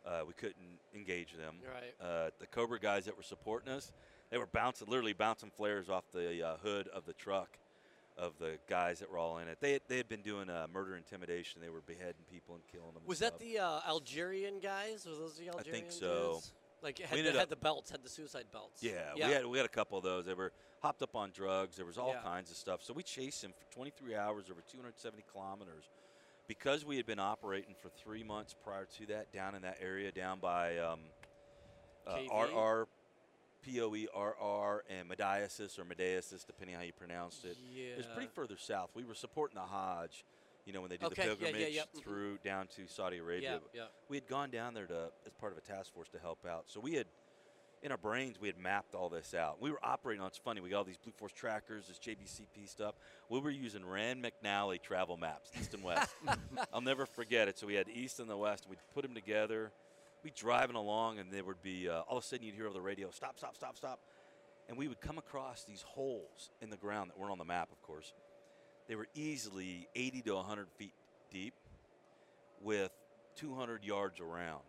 [0.06, 1.56] uh, we couldn't engage them.
[1.64, 1.94] Right.
[2.00, 3.92] Uh, the Cobra guys that were supporting us,
[4.30, 7.58] they were bouncing, literally bouncing flares off the uh, hood of the truck
[8.16, 9.58] of the guys that were all in it.
[9.60, 11.60] They had, they had been doing uh, murder intimidation.
[11.62, 13.02] They were beheading people and killing them.
[13.06, 15.06] Was that the uh, Algerian guys?
[15.06, 16.32] Was those the Algerian I think so.
[16.34, 16.52] dudes?
[16.82, 18.82] Like had, the, had up- the belts, had the suicide belts.
[18.82, 19.26] Yeah, yeah.
[19.28, 20.26] we had we had a couple of those.
[20.26, 21.76] They were hopped up on drugs.
[21.76, 22.22] There was all Yeah.
[22.22, 22.82] kinds of stuff.
[22.82, 25.84] So we chased him for 23 hours over 270 kilometers.
[26.48, 30.10] Because we had been operating for three months prior to that down in that area,
[30.10, 30.98] down by um,
[32.08, 32.88] uh, RR,
[33.64, 37.56] POE, RR, and Mediasis or Mediasis, depending how you pronounced it.
[37.72, 37.92] Yeah.
[37.92, 38.90] It was pretty further south.
[38.94, 40.24] We were supporting the Hajj,
[40.70, 42.02] you know, when they do Okay, yeah, the yeah, pilgrimage yep, mhm.
[42.02, 43.60] through down to Saudi Arabia.
[43.74, 43.86] Yeah, yeah.
[44.08, 46.64] We had gone down there to as part of a task force to help out.
[46.66, 47.06] So we had,
[47.82, 49.60] in our brains, we had mapped all this out.
[49.60, 50.28] We were operating on.
[50.28, 50.60] It's funny.
[50.60, 52.94] We got all these Blue Force trackers, this JBCP stuff.
[53.28, 56.14] We were using Rand McNally travel maps, east and west.
[56.72, 57.58] I'll never forget it.
[57.58, 58.66] So we had east and the west.
[58.66, 59.72] And we'd put them together.
[60.22, 62.74] We'd driving along, and there would be uh, all of a sudden you'd hear over
[62.74, 63.38] the radio, "Stop!
[63.38, 63.56] Stop!
[63.56, 63.76] Stop!
[63.76, 64.00] Stop!"
[64.68, 67.72] And we would come across these holes in the ground that weren't on the map,
[67.72, 68.12] of course.
[68.90, 70.92] They were easily 80 to 100 feet
[71.30, 71.54] deep,
[72.60, 72.90] with
[73.36, 74.62] 200 yards around.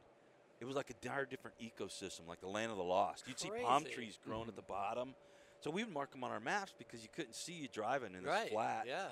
[0.60, 3.24] It was like a entire different ecosystem, like the land of the lost.
[3.28, 5.16] You'd see palm trees growing at the bottom.
[5.62, 8.22] So we would mark them on our maps because you couldn't see you driving in
[8.22, 8.52] this right.
[8.52, 8.86] flat.
[8.88, 9.08] Yeah.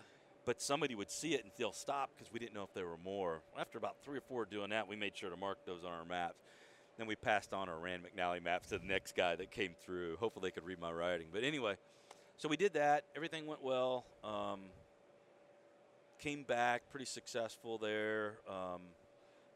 [0.45, 2.99] but somebody would see it and they'll stop because we didn't know if there were
[3.03, 3.41] more.
[3.57, 6.05] After about three or four doing that, we made sure to mark those on our
[6.05, 6.37] maps.
[6.99, 10.17] Then we passed on our Rand McNally maps to the next guy that came through.
[10.17, 11.29] Hopefully, they could read my writing.
[11.33, 11.77] But anyway,
[12.37, 13.05] so we did that.
[13.15, 14.05] Everything went well.
[14.23, 14.65] Um,
[16.19, 18.39] came back pretty successful there.
[18.49, 18.81] Um,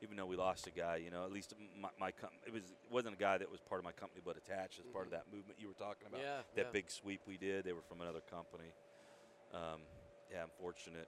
[0.02, 2.64] even though we lost a guy, you know, at least my, my com- it was
[2.64, 5.12] it wasn't a guy that was part of my company, but attached as part of
[5.12, 6.20] that movement you were talking about.
[6.20, 6.72] Yeah, that yeah.
[6.74, 7.64] big sweep we did.
[7.64, 8.74] They were from another company.
[9.54, 9.82] Um,
[10.32, 11.08] yeah, unfortunate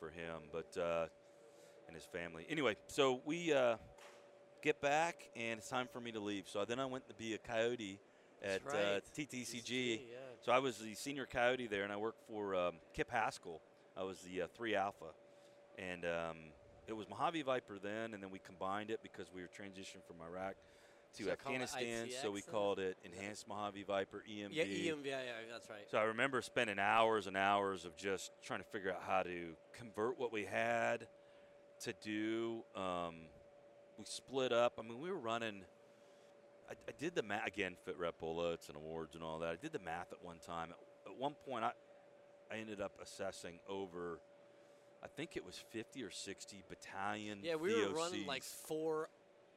[0.00, 1.06] for him, but uh,
[1.86, 2.44] and his family.
[2.48, 3.76] Anyway, so we uh,
[4.62, 6.48] get back, and it's time for me to leave.
[6.48, 8.00] So then I went to be a coyote
[8.42, 9.02] at uh, right.
[9.16, 10.00] TTCG.
[10.10, 10.16] yeah.
[10.44, 13.60] So I was the senior coyote there, and I worked for um, Kip Haskell.
[13.96, 15.12] I was the uh, three alpha,
[15.78, 16.36] and um,
[16.86, 20.16] it was Mojave Viper then, and then we combined it because we were transitioning from
[20.26, 20.54] Iraq
[21.18, 22.08] to So Afghanistan.
[22.22, 24.48] So we called it Enhanced Mojave Viper EMV.
[24.52, 25.80] Yeah, EMV, yeah, yeah, that's right.
[25.90, 29.54] So I remember spending hours and hours of just trying to figure out how to
[29.76, 31.06] convert what we had
[31.80, 32.62] to do.
[32.74, 33.26] Um,
[33.98, 34.74] we split up.
[34.78, 35.62] I mean, we were running.
[36.70, 39.50] I, I did the math again, fit rep bullets and awards and all that.
[39.50, 40.70] I did the math at one time.
[40.70, 41.72] At, at one point, I
[42.52, 44.20] I ended up assessing over.
[45.02, 47.40] I think it was 50 or 60 battalion.
[47.42, 49.08] Yeah, we were running like four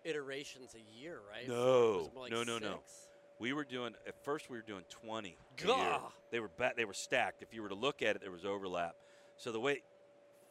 [0.03, 1.47] iterations a year, right?
[1.47, 2.79] No, like no, no, no.
[3.39, 4.49] We were doing at first.
[4.49, 5.37] We were doing 20.
[5.57, 5.99] Gah!
[6.31, 7.41] They were ba- they were stacked.
[7.41, 8.95] If you were to look at it, there was overlap.
[9.37, 9.81] So the way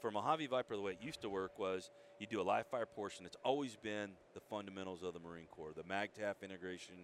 [0.01, 2.87] for Mojave Viper, the way it used to work was you do a live fire
[2.87, 3.25] portion.
[3.25, 6.95] It's always been the fundamentals of the Marine Corps: the MAGTF integration,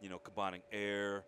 [0.00, 1.22] you know, combining air,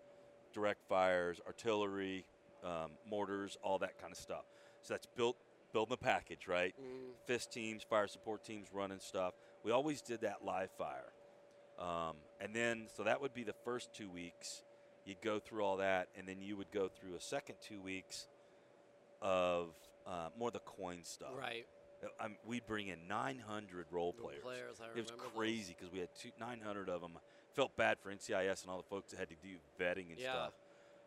[0.53, 2.27] direct fires, artillery,
[2.65, 4.45] um, mortars, all that kind of stuff.
[4.83, 5.37] So that's built
[5.73, 6.75] building the package, right?
[6.81, 9.33] Mm, fist teams, fire support teams running stuff.
[9.65, 11.13] We always did that live fire.
[11.79, 14.63] Um, and then, so that would be the first two weeks.
[15.07, 18.29] You'd go through all that, and then you would go through a second two weeks
[19.21, 19.69] of
[20.07, 21.31] uh, more the coin stuff.
[21.39, 21.67] right.
[22.21, 24.43] I'm, we'd bring in 900 role Role players.
[24.43, 27.13] players, it was crazy because we had two, 900 of them.
[27.55, 30.33] Felt bad for NCIS and all the folks that had to do vetting and Yeah.
[30.33, 30.53] stuff.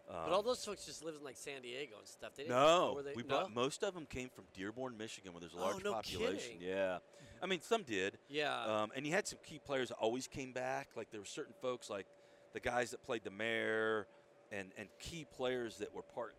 [0.08, 2.36] But Um, all those folks just lived in like San Diego and stuff.
[2.36, 3.28] They didn't, no, they, we no?
[3.28, 5.94] brought most of them came from Dearborn, Michigan, where there's a large Oh, large no
[5.94, 6.54] population.
[6.60, 6.68] kidding.
[6.68, 7.00] Yeah,
[7.42, 8.56] I mean some did, Yeah.
[8.84, 10.90] um, and you had some key players that always came back.
[10.96, 12.06] Like there were certain folks, like
[12.54, 14.08] the guys that played the mayor,
[14.52, 16.36] and and key players that were part.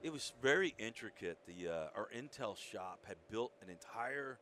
[0.00, 1.38] It was very intricate.
[1.46, 4.38] The uh, our intel shop had built an entire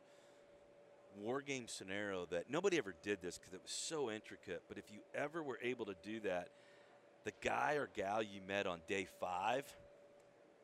[1.15, 4.61] war game scenario that nobody ever did this because it was so intricate.
[4.67, 6.49] But if you ever were able to do that,
[7.25, 9.65] the guy or gal you met on day five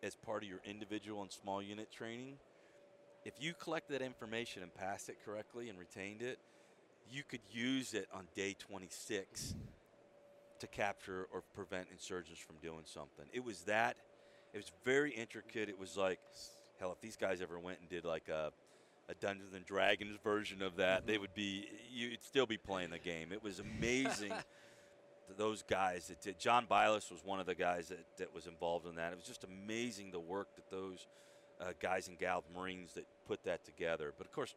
[0.01, 2.35] as part of your individual and small unit training,
[3.25, 6.39] if you collect that information and passed it correctly and retained it,
[7.09, 9.55] you could use it on day 26
[10.59, 13.25] to capture or prevent insurgents from doing something.
[13.33, 13.97] It was that,
[14.53, 15.69] it was very intricate.
[15.69, 16.19] It was like,
[16.79, 18.51] hell, if these guys ever went and did like a,
[19.09, 22.99] a Dungeons and Dragons version of that, they would be, you'd still be playing the
[22.99, 23.31] game.
[23.31, 24.33] It was amazing.
[25.27, 26.39] Th- those guys that did.
[26.39, 29.11] John Bilas was one of the guys that, that was involved in that.
[29.13, 31.07] It was just amazing the work that those
[31.61, 34.13] uh, guys and gals, Marines, that put that together.
[34.17, 34.55] But of course,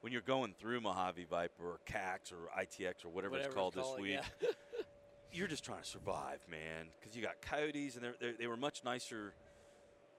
[0.00, 3.86] when you're going through Mojave Viper or CAX or ITX or whatever, it's called this
[3.98, 4.48] week, yeah.
[5.32, 6.86] you're just trying to survive, man.
[7.00, 9.34] Because you got coyotes, and they're, they're, they were much nicer.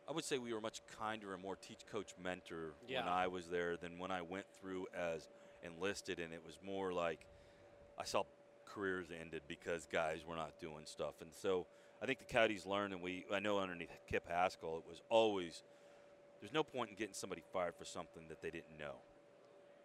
[0.08, 3.02] I would say we were much kinder and more teach, coach, mentor Yeah.
[3.02, 5.28] when I was there than when I went through as
[5.64, 7.26] enlisted, and it was more like
[7.98, 8.24] I saw
[8.80, 11.68] careers ended because guys were not doing stuff, and so
[12.02, 15.63] I think the coyotes learned, and we I know underneath Kip Haskell, it was always
[16.39, 18.96] there's no point in getting somebody fired for something that they didn't know.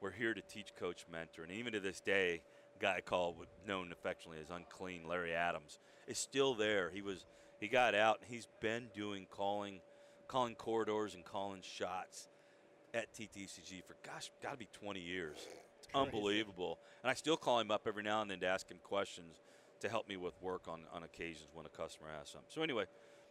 [0.00, 2.42] We're here to teach, coach, mentor, and even to this day,
[2.76, 6.90] a guy called known affectionately as Unclean Larry Adams is still there.
[6.90, 7.26] He was
[7.60, 9.80] he got out and he's been doing calling
[10.28, 12.28] calling corridors and calling shots
[12.92, 15.38] at TTCG for gosh, got to be 20 years.
[15.94, 16.78] Unbelievable.
[17.02, 19.42] And I still call him up every now and then to ask him questions
[19.80, 22.48] to help me with work on, on occasions when a customer asks something.
[22.48, 22.84] So anyway,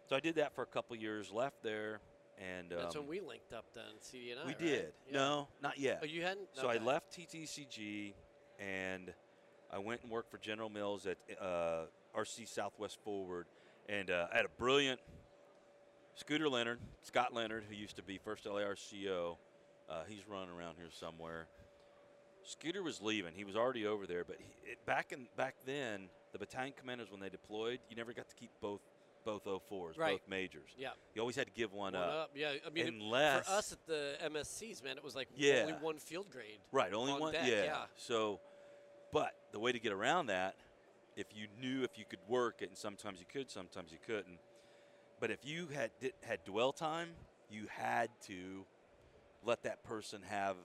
[0.08, 1.99] so I did that for a couple years, left there,
[2.38, 4.43] and That's um, when we linked up then, CD and I.
[4.43, 4.60] we right?
[4.60, 4.93] did.
[5.08, 5.13] Yeah.
[5.13, 5.99] No, not yet.
[6.02, 6.47] Oh, you hadn't?
[6.54, 6.80] So Okay.
[6.80, 8.13] I left TTCG
[8.60, 9.13] and
[9.71, 13.47] I went and worked for General Mills at uh, RC Southwest Forward,
[13.89, 14.99] and uh, I had a brilliant
[16.15, 19.38] Scooter Leonard, Scott Leonard, who used to be first LARCO.
[19.89, 21.47] Uh, he's running around here somewhere.
[22.45, 23.34] Scooter was leaving.
[23.36, 27.10] He was already over there, but he, it, back in back then, the battalion commanders
[27.12, 28.82] when they deployed, you never got to keep both
[29.25, 30.12] both 04s, Right.
[30.19, 30.71] both majors.
[30.77, 30.89] Yeah.
[31.15, 32.10] You always had to give one, One up.
[32.10, 32.32] up.
[32.36, 32.56] Yeah.
[32.67, 35.62] I mean, it- Unless for us at the MSCs, man, it was like Yeah.
[35.62, 36.60] only one field grade.
[36.73, 37.32] Right, only on one.
[37.34, 37.63] deck, yeah.
[37.63, 37.86] yeah.
[37.95, 38.41] So,
[39.13, 40.56] but the way to get around that,
[41.15, 44.39] if you knew if you could work it, and sometimes you could, sometimes you couldn't.
[45.21, 47.12] But if you had did, had dwell time,
[47.49, 48.65] you had to
[49.41, 50.58] let that person have,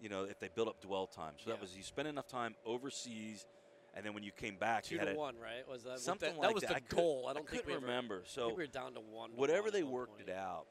[0.00, 1.34] you know, if they build up dwell time.
[1.42, 3.46] So that was you spent enough time overseas,
[3.94, 5.68] and then when you came back, Two you had to a, one, right?
[5.68, 6.70] Was that something that, like that was that.
[6.70, 7.26] the I goal?
[7.28, 8.22] I don't think couldn't we ever- remember.
[8.24, 9.30] I So think we were down to one.
[9.30, 10.28] to whatever one they worked point.
[10.28, 10.64] it out.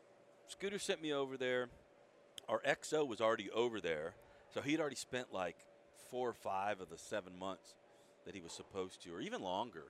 [0.47, 1.67] Scooter sent me over there.
[2.47, 4.13] Our XO was already over there,
[4.53, 5.55] so he'd already spent like
[6.09, 7.75] four or five of the seven months
[8.25, 9.83] that he was supposed to, or even longer,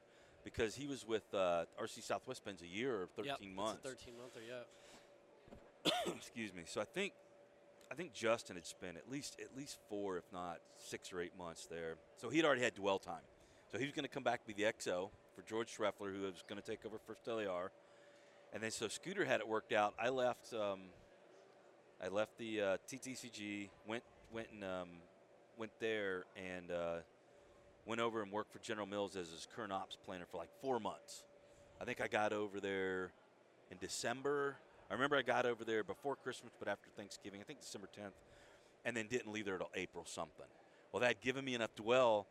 [0.44, 3.80] because he was with uh, RC Southwest spends a year or 13 Yep, months.
[3.84, 5.92] 13 monther, yeah.
[6.18, 6.64] Excuse me.
[6.66, 7.14] So I think
[7.92, 11.38] I think Justin had spent at least at least four, if not six or eight
[11.38, 11.96] months there.
[12.18, 13.24] So he'd already had dwell time.
[13.72, 16.44] So he was going to come back be the XO for George Schreffler, who was
[16.48, 17.72] going to take over first LAR.
[18.54, 19.94] And then so Scooter had it worked out.
[20.00, 20.54] I left.
[20.54, 20.82] Um,
[22.04, 23.70] I left the uh, TTCG.
[23.88, 24.90] Went went and um,
[25.58, 26.96] went there and uh,
[27.86, 30.80] went over and worked for General Mills as his current ops planner for like four
[30.80, 31.24] months.
[31.82, 33.12] I think I got over there
[33.72, 34.58] in December.
[34.90, 38.14] I remember I got over there before Christmas, but after Thanksgiving, I think December 10th,
[38.86, 40.46] and then didn't leave there until April something.
[40.92, 42.28] Well, that had given me enough dwell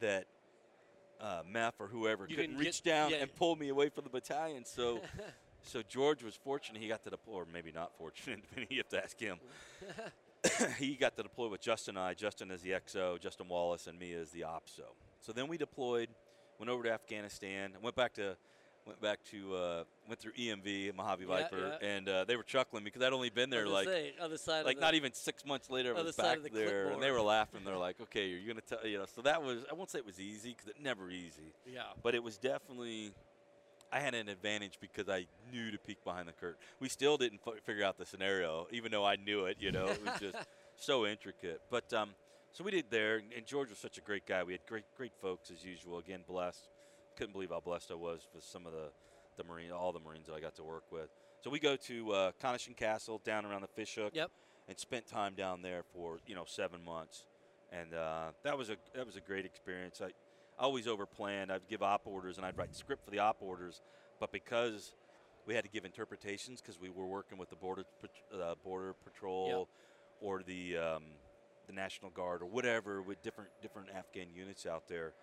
[0.00, 0.26] that
[1.20, 3.16] uh, MEF or whoever You couldn't reach get- down yeah.
[3.18, 4.64] and pull me away from the battalion.
[4.64, 5.00] So,
[5.62, 6.80] so George was fortunate.
[6.80, 8.68] He got to deploy, or maybe not fortunate, depending.
[8.70, 9.38] You have to ask him.
[10.78, 12.14] he got to deploy with Justin and I.
[12.14, 14.94] Justin as the XO, Justin Wallace, and me as the OPSO.
[15.20, 16.08] So then we deployed,
[16.58, 18.36] went over to Afghanistan, went back to
[18.86, 21.88] went back to uh, went through EMV Mojave Yeah, Viper, yeah.
[21.88, 24.76] and uh, they were chuckling because I'd only been there like say, other side like
[24.76, 27.20] the, not even six months later, I was back of the there, and they were
[27.20, 27.60] laughing.
[27.64, 30.06] They're like, "Okay, you're gonna tell you know." So that was I won't say it
[30.06, 31.82] was easy because it never easy, Yeah.
[32.02, 33.12] but it was definitely.
[33.90, 36.58] I had an advantage because I knew to peek behind the curtain.
[36.78, 39.56] We still didn't f- figure out the scenario, even though I knew it.
[39.60, 40.36] You know, it was just
[40.76, 41.62] so intricate.
[41.70, 42.10] But um,
[42.52, 44.42] so we did there, and George was such a great guy.
[44.42, 45.96] We had great, great folks as usual.
[45.98, 46.68] Again, blessed.
[47.18, 48.90] Couldn't believe how blessed I was with some of the,
[49.36, 51.08] the marine, all the Marines that I got to work with.
[51.42, 54.30] So we go to uh, Khan Neshin Castle down around the Fishhook Yep.
[54.68, 57.26] and spent time down there for you know seven months,
[57.72, 60.00] and uh, that was a that was a great experience.
[60.00, 60.06] I,
[60.60, 61.50] I always overplanned.
[61.50, 63.82] I'd give op orders and I'd write script for the op orders,
[64.20, 64.94] but because
[65.44, 67.82] we had to give interpretations because we were working with the border
[68.32, 69.68] uh, border patrol
[70.20, 71.02] or the um,
[71.66, 75.14] the National Guard or whatever with different different Afghan units out there,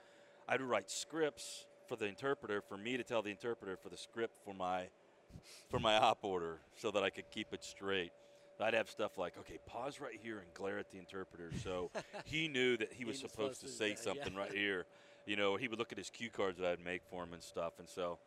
[0.49, 4.37] I'd write scripts for the interpreter for me to tell the interpreter for the script
[4.43, 4.87] for my
[5.69, 8.11] for my op order so that I could keep it straight.
[8.59, 11.51] I'd have stuff like, okay, pause right here and glare at the interpreter.
[11.61, 11.91] So
[12.25, 13.95] he knew that he was He was supposed, supposed to say yeah.
[13.95, 14.85] something right here.
[15.25, 17.43] You know, he would look at his cue cards that I'd make for him and
[17.43, 17.73] stuff.
[17.79, 18.19] And so,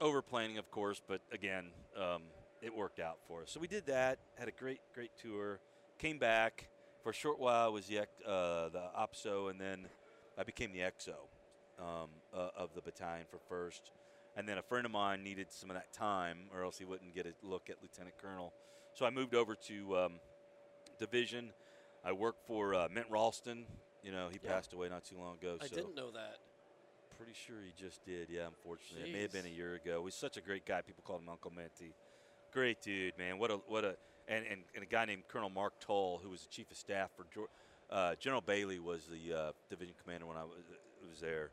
[0.00, 2.22] over planning, of course, but again, um,
[2.60, 3.50] it worked out for us.
[3.50, 5.60] So we did that, had a great, great tour,
[5.98, 6.68] came back.
[7.02, 9.86] For a short while, I was the, uh, the OPSO, and then
[10.36, 11.14] I became the XO
[11.78, 13.92] um, uh, of the battalion for first.
[14.36, 17.14] And then a friend of mine needed some of that time, or else he wouldn't
[17.14, 18.52] get a look at lieutenant colonel.
[18.94, 20.12] So I moved over to um,
[20.98, 21.52] division.
[22.04, 23.66] I worked for uh, Mint Ralston.
[24.02, 24.52] You know, he Yeah.
[24.52, 25.58] passed away not too long ago.
[25.60, 26.38] I so didn't know that.
[27.16, 28.28] pretty sure he just did.
[28.30, 30.04] Yeah, unfortunately, it may have been a year ago.
[30.04, 30.82] He's such a great guy.
[30.82, 31.92] People called him Uncle Menti.
[32.52, 33.38] Great dude, man.
[33.38, 33.96] What a what a
[34.28, 37.10] and, and, and a guy named Colonel Mark Toll, who was the chief of staff
[37.16, 37.26] for
[37.90, 40.62] uh, General Bailey, was the uh, division commander when I was,
[41.08, 41.50] was there.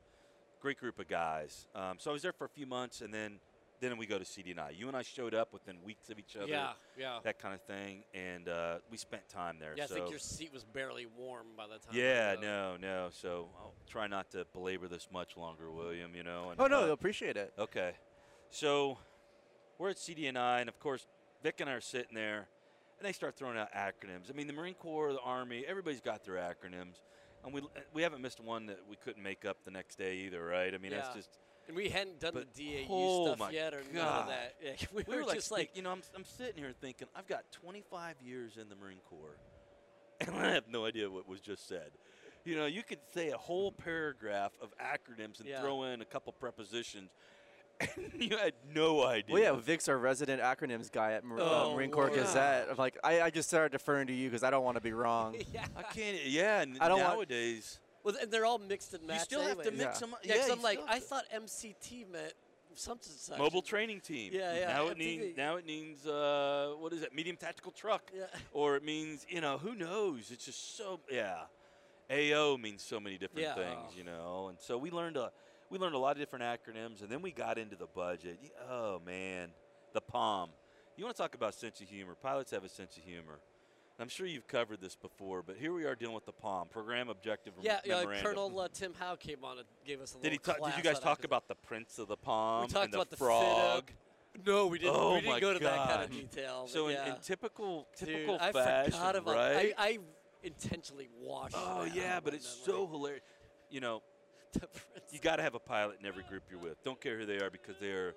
[0.65, 1.67] Great group of guys.
[1.75, 3.34] Um, so I was there for a few months, and then
[3.82, 4.71] then we go to CD&I.
[4.71, 6.47] You and I showed up within weeks of each other.
[6.47, 7.19] Yeah, yeah.
[7.23, 9.75] That kind of thing, and uh, we spent time there.
[9.78, 11.93] Yeah, I think your seat was barely warm by the time.
[11.93, 13.10] Yeah, no, no.
[13.12, 16.15] So I'll try not to belabor this much longer, William.
[16.15, 16.49] You know.
[16.49, 17.54] And, Oh no, uh, appreciate it.
[17.60, 17.91] Okay.
[18.49, 18.97] So
[19.78, 21.06] we're at CD&I, and of course,
[21.43, 22.47] Vic and I are sitting there,
[22.97, 24.32] and they start throwing out acronyms.
[24.32, 27.01] I mean, the Marine Corps, the Army, everybody's got their acronyms.
[27.46, 27.62] And we,
[27.94, 30.74] we haven't missed one that we couldn't make up the next day either, right?
[30.74, 31.02] I mean, Yeah.
[31.02, 31.30] that's just.
[31.68, 32.42] And we hadn't done the
[32.86, 34.56] DAU oh stuff yet or none of that.
[34.64, 37.08] Yeah, we, We were, were like, just like, you know, I'm, I'm sitting here thinking,
[37.16, 39.38] I've got 25 years in the Marine Corps,
[40.22, 41.92] and I have no idea what was just said.
[42.44, 45.62] You know, you could say a whole paragraph of acronyms and Yeah.
[45.62, 47.10] throw in a couple prepositions,
[48.20, 49.34] you had no idea.
[49.34, 52.16] Well, yeah, Vic's our resident acronyms guy at Mar- uh, Oh, Marine Corps wow.
[52.16, 52.68] Gazette.
[52.72, 54.94] I'm like, I, I just started deferring to you because I don't want to be
[54.94, 55.36] wrong.
[55.54, 55.66] yeah.
[55.76, 56.18] I can't.
[56.26, 59.32] Yeah, and I don't want- nowadays Well, and they're all mixed and matched.
[59.32, 60.00] you still have to mix Yeah.
[60.00, 60.14] them.
[60.14, 60.20] up.
[60.24, 62.34] Yeah, 'cause you I'm like, I thought MCT meant
[62.76, 63.38] something such.
[63.38, 64.32] mobile training team.
[64.34, 67.14] Yeah, yeah, Now it means now it means uh, what is it?
[67.16, 68.12] Medium tactical truck.
[68.16, 68.26] Yeah.
[68.54, 70.30] Or it means you know who knows?
[70.32, 71.44] It's just so yeah.
[72.12, 73.56] AO means so many different Yeah.
[73.56, 75.32] things, you know, and so we learned a
[75.69, 78.39] we learned a lot of different acronyms, and then we got into the budget.
[78.69, 79.49] Oh man,
[79.93, 80.49] the POM.
[80.97, 82.15] You want to talk about sense of humor?
[82.21, 83.39] Pilots have a sense of humor.
[83.99, 87.08] I'm sure you've covered this before, but here we are dealing with the POM, Program
[87.08, 87.99] Objective Yeah, yeah.
[87.99, 88.25] Memorandum.
[88.25, 90.38] Colonel uh, Tim Howe came on and gave us a Did he?
[90.38, 93.10] Ta- did you guys talk about the Prince of the POM talked and the about
[93.10, 93.86] the frog?
[93.86, 94.45] FIDUC.
[94.45, 94.95] No, we didn't.
[94.97, 96.67] Oh we didn't go to that kind of detail.
[96.67, 97.15] So in, yeah.
[97.15, 99.36] in typical Dude, typical I fashion, forgot about.
[99.36, 99.73] right?
[99.78, 99.97] I, I
[100.43, 101.56] intentionally washed.
[101.58, 103.23] oh yeah, but it's so hilarious.
[103.69, 104.01] You know,
[104.91, 106.84] Prince- you got to have a pilot in every group you're with.
[106.84, 108.13] Don't care who they are because they're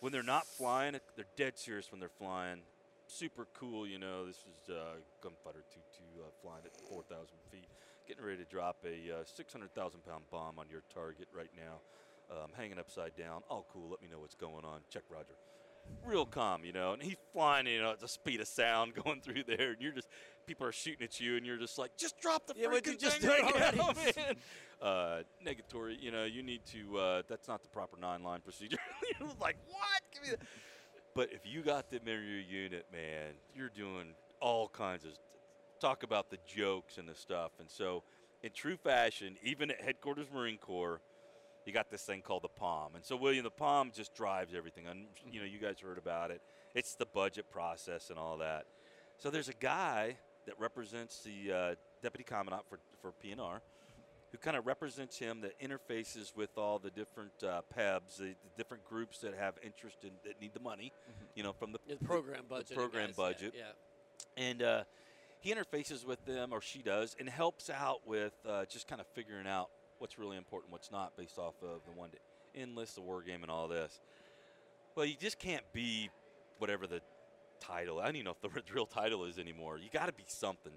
[0.00, 2.60] when they're not flying, they're dead serious when they're flying.
[3.06, 4.26] Super cool, you know.
[4.26, 7.68] This is uh, Gunfighter 2-2 uh, flying at 4,000 feet,
[8.08, 11.80] getting ready to drop a uh, 600,000 pound bomb on your target right now.
[12.30, 13.42] Um, hanging upside down.
[13.50, 13.90] All cool.
[13.90, 14.80] Let me know what's going on.
[14.90, 15.34] Check, Roger.
[16.04, 16.94] Real calm, you know.
[16.94, 19.92] And he's flying, you know, at the speed of sound going through there, and you're
[19.92, 20.08] just
[20.46, 22.98] people are shooting at you, and you're just like, just drop the Yeah, you freaking
[22.98, 24.36] just thing do it right now, man.
[24.84, 26.98] Uh, negatory, you know, you need to.
[26.98, 28.76] Uh, that's not the proper nine-line procedure.
[29.18, 30.02] you're like, what?
[30.12, 30.40] Give me that.
[31.14, 35.12] But if you got them in your unit, man, you're doing all kinds of
[35.80, 37.52] talk about the jokes and the stuff.
[37.60, 38.02] And so,
[38.42, 41.00] in true fashion, even at headquarters Marine Corps,
[41.64, 42.94] you got this thing called the POM.
[42.94, 44.86] And so, William, the POM just drives everything.
[44.86, 46.42] And you know, you guys heard about it.
[46.74, 48.66] It's the budget process and all that.
[49.16, 53.62] So there's a guy that represents the uh, deputy commandant for for P&R,
[54.34, 58.34] who kind of represents him that interfaces with all the different uh, PEBs, the, the
[58.58, 60.92] different groups that have interest in that need the money,
[61.36, 62.70] you know, from the the program budget.
[62.70, 63.54] The program guys, yeah, budget.
[63.56, 64.44] Yeah.
[64.44, 64.82] and uh,
[65.38, 69.06] he interfaces with them, or she does, and helps out with uh, just kind of
[69.14, 69.68] figuring out
[69.98, 73.42] what's really important, what's not, based off of the one to enlist, the war game,
[73.42, 74.00] and all this.
[74.96, 76.10] Well, you just can't be
[76.58, 77.02] whatever the
[77.60, 78.00] title.
[78.00, 79.78] I don't even know if the real title is anymore.
[79.78, 80.72] You got to be something.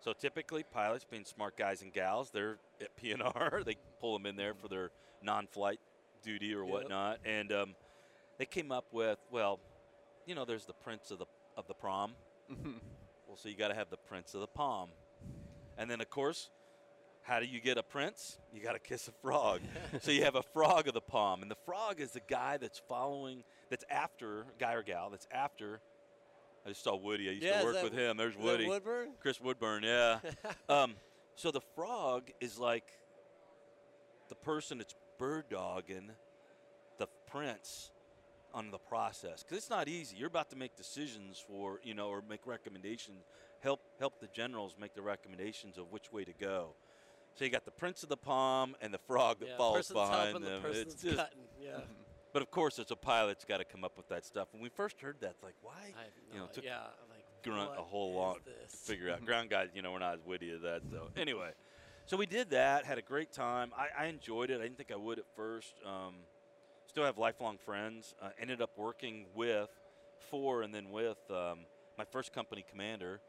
[0.00, 3.62] So typically, pilots, being smart guys and gals, they're at P&R.
[3.66, 4.90] they pull them in there for their
[5.22, 5.78] non-flight
[6.22, 6.72] duty or Yep.
[6.72, 7.74] whatnot, and um,
[8.38, 9.60] they came up with, well,
[10.26, 12.12] you know, there's the prince of the of the prom.
[12.48, 14.88] Well, so you got to have the prince of the POM.
[15.78, 16.50] And then, of course,
[17.22, 18.38] how do you get a prince?
[18.52, 19.60] You got to kiss a frog.
[20.00, 21.42] so you have a frog of the POM.
[21.42, 25.80] And the frog is the guy that's following, that's after, guy or gal, that's after.
[26.64, 27.28] I just saw Woody.
[27.28, 28.16] I used Yeah, to work that- with him.
[28.16, 28.66] There's Woody.
[28.66, 29.14] Woodburn?
[29.20, 30.18] Chris Woodburn, yeah.
[30.68, 30.96] um,
[31.34, 32.84] so the frog is like
[34.28, 36.10] the person that's bird dogging
[36.98, 37.90] the prince
[38.52, 40.16] on the process because it's not easy.
[40.16, 43.24] You're about to make decisions for you know or make recommendations.
[43.60, 46.74] Help help the generals make the recommendations of which way to go.
[47.34, 50.44] So you got the prince of the POM and the frog that yeah, person's behind
[50.44, 50.62] them.
[50.62, 51.38] The it's just, cutting.
[51.62, 51.80] Yeah.
[52.32, 54.48] but of course, as a pilot's got to come up with that stuff.
[54.52, 55.94] When we first heard that, it's like, why?
[56.32, 56.78] You know, it took yeah.
[57.10, 58.72] Like, grunt a whole this?
[58.72, 59.24] to figure out.
[59.26, 60.82] Ground guys, you know, we're not as witty as that.
[60.90, 61.50] So anyway,
[62.06, 62.84] so we did that.
[62.84, 63.72] Had a great time.
[63.76, 64.60] I, I enjoyed it.
[64.60, 65.74] I didn't think I would at first.
[65.86, 66.14] Um,
[66.86, 68.14] still have lifelong friends.
[68.20, 69.70] Uh, ended up working with,
[70.30, 71.60] for, and then with um,
[71.96, 73.20] my first company commander.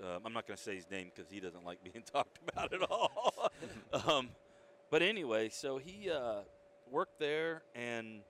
[0.00, 2.72] Um, I'm not going to say his name because he doesn't like being talked about
[2.72, 3.50] at all.
[4.06, 4.30] um,
[4.90, 6.40] but anyway, so he uh,
[6.90, 8.20] worked there and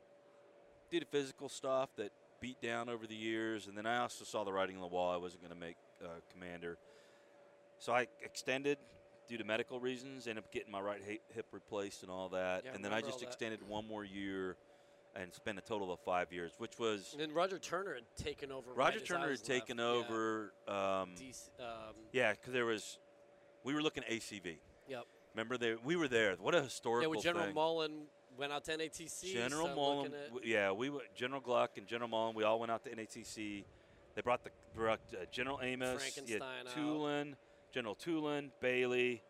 [0.91, 4.53] did physical stuff that beat down over the years, and then I also saw the
[4.53, 5.13] writing on the wall.
[5.13, 6.79] I wasn't going to make uh, commander,
[7.79, 8.79] so I extended
[9.29, 10.27] due to medical reasons.
[10.27, 11.01] Ended up getting my right
[11.35, 13.27] hip replaced and all that, Yeah, and then I just that.
[13.27, 14.57] extended one more year
[15.17, 18.53] and spent a total of five years, which was And then Roger Turner had taken
[18.53, 18.73] over.
[18.73, 20.09] Roger I Turner had taken left.
[20.11, 20.53] over.
[20.69, 21.29] Um, Yeah.
[21.29, 22.99] DC, um, yeah, because there was
[23.65, 24.59] we were looking at ACV.
[24.89, 25.05] Yep.
[25.35, 26.37] Remember they we were there.
[26.37, 27.55] What a yeah, historical with General thing.
[27.55, 28.07] Mullen
[28.39, 29.33] went out to NATC.
[29.33, 30.13] General so Mullen,
[30.45, 32.35] yeah, we went, General Gluck and General Mullen.
[32.35, 33.65] We all went out to NATC.
[34.15, 36.43] They brought the brought uh, General Amos, had
[36.77, 37.35] Toolan,
[37.73, 39.23] General Toolan, Bailey,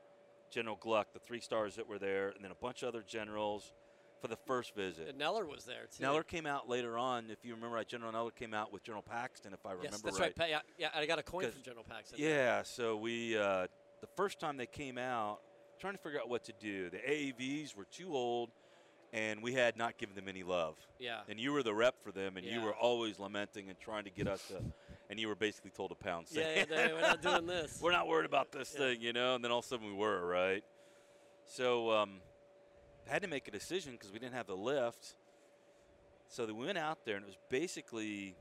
[0.51, 3.73] General Gluck, the three stars that were there, and then a bunch of other generals
[4.21, 5.09] for the first visit.
[5.09, 6.03] and Neller was there too.
[6.03, 7.27] Neller came out later on.
[7.31, 10.01] If you remember right, General Neller came out with General Paxton, if I remember Yes,
[10.03, 10.33] that's right.
[10.39, 10.51] right.
[10.51, 12.19] Yeah, yeah, I got a coin from General Paxton.
[12.19, 13.67] Yeah, so we uh,
[14.01, 15.41] the first time they came out,
[15.79, 16.91] trying to figure out what to do.
[16.91, 18.51] The AAVs were too old,
[19.13, 20.77] and we had not given them any love.
[20.99, 21.21] Yeah.
[21.29, 24.11] And you were the rep for them, and you were always lamenting and trying to
[24.11, 24.63] get us to,
[25.11, 26.69] and you were basically told to pound Yeah, yeah, sand.
[26.71, 27.79] they- we're not doing this.
[27.83, 28.81] we're not worried about this Yeah.
[28.81, 29.35] thing, you know.
[29.35, 30.63] And then all of a sudden we were, right?
[31.47, 32.21] So um,
[33.09, 35.15] I had to make a decision because we didn't have the lift.
[36.29, 38.35] So we went out there, and it was basically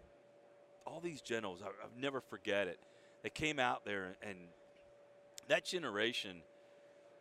[0.86, 1.61] all these generals.
[1.63, 2.80] I, I'll never forget it.
[3.24, 4.38] They came out there, and
[5.47, 6.41] that generation,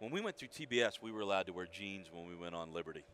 [0.01, 2.73] when we went through TBS, we were allowed to wear jeans when we went on
[2.73, 3.05] Liberty.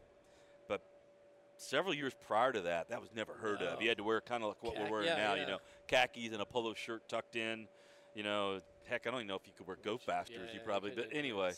[1.56, 3.80] Several years prior to that, that was never heard of.
[3.80, 5.40] You had to wear kind of like what we're wearing yeah, now, yeah.
[5.42, 7.68] you know, khakis and a polo shirt tucked in.
[8.14, 10.36] You know, heck, I don't even know if you could wear Go Fasters.
[10.48, 11.52] yeah, you probably, but anyway.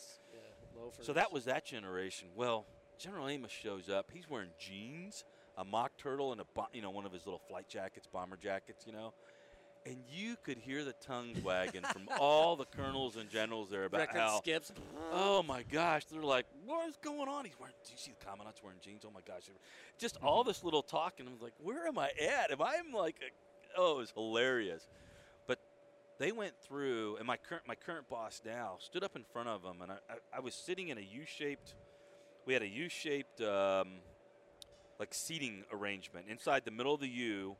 [1.01, 2.27] So that was that generation.
[2.35, 2.65] Well,
[2.99, 4.11] General Amos shows up.
[4.13, 5.23] He's wearing jeans,
[5.57, 8.85] a mock turtle, and a you know one of his little flight jackets, bomber jackets,
[8.85, 9.13] you know.
[9.85, 14.01] And you could hear the tongues wagging from all the colonels and generals there about
[14.01, 14.37] Record how.
[14.37, 14.71] skips.
[15.11, 16.05] Oh my gosh!
[16.05, 17.75] They're like, "What is going on?" He's wearing.
[17.85, 19.03] Do you see the commandant's wearing jeans?
[19.05, 19.43] Oh my gosh!
[19.97, 22.51] Just all this little talk, And I was like, "Where am I at?
[22.51, 24.87] Am I like, a, oh, it was hilarious."
[25.47, 25.59] But
[26.19, 29.61] they went through, and my current my current boss now stood up in front of
[29.61, 31.75] them, and I, I, I was sitting in a U-shaped.
[32.45, 33.93] We had a U-shaped um,
[34.99, 37.55] like seating arrangement inside the middle of the U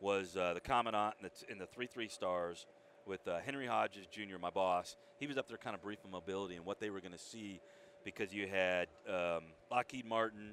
[0.00, 2.66] was uh, the commandant in the, t- and the three three stars
[3.06, 4.96] with uh, Henry Hodges Jr., my boss.
[5.18, 7.60] He was up there kind of briefing mobility and what they were going to see
[8.04, 10.52] because you had um, Lockheed Martin,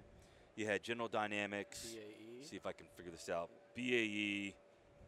[0.55, 1.93] you had General Dynamics.
[1.93, 2.45] BAE.
[2.45, 3.49] See if I can figure this out.
[3.75, 4.53] BAE,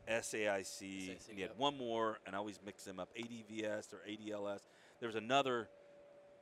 [0.07, 3.99] SAIC, SAIC, and you had one more, and I always mix them up ADVS or
[4.07, 4.61] ADLS.
[4.99, 5.67] There was another,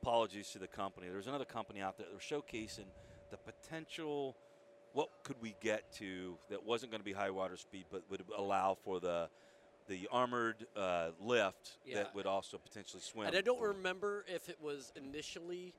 [0.02, 2.86] apologies to the company, there was another company out there that was showcasing
[3.30, 4.36] the potential
[4.94, 8.22] what could we get to that wasn't going to be high water speed, but would
[8.36, 9.28] allow for the
[9.86, 11.96] the armored uh, lift Yeah.
[11.96, 13.26] that would also potentially swim.
[13.26, 15.74] And I don't remember if it was initially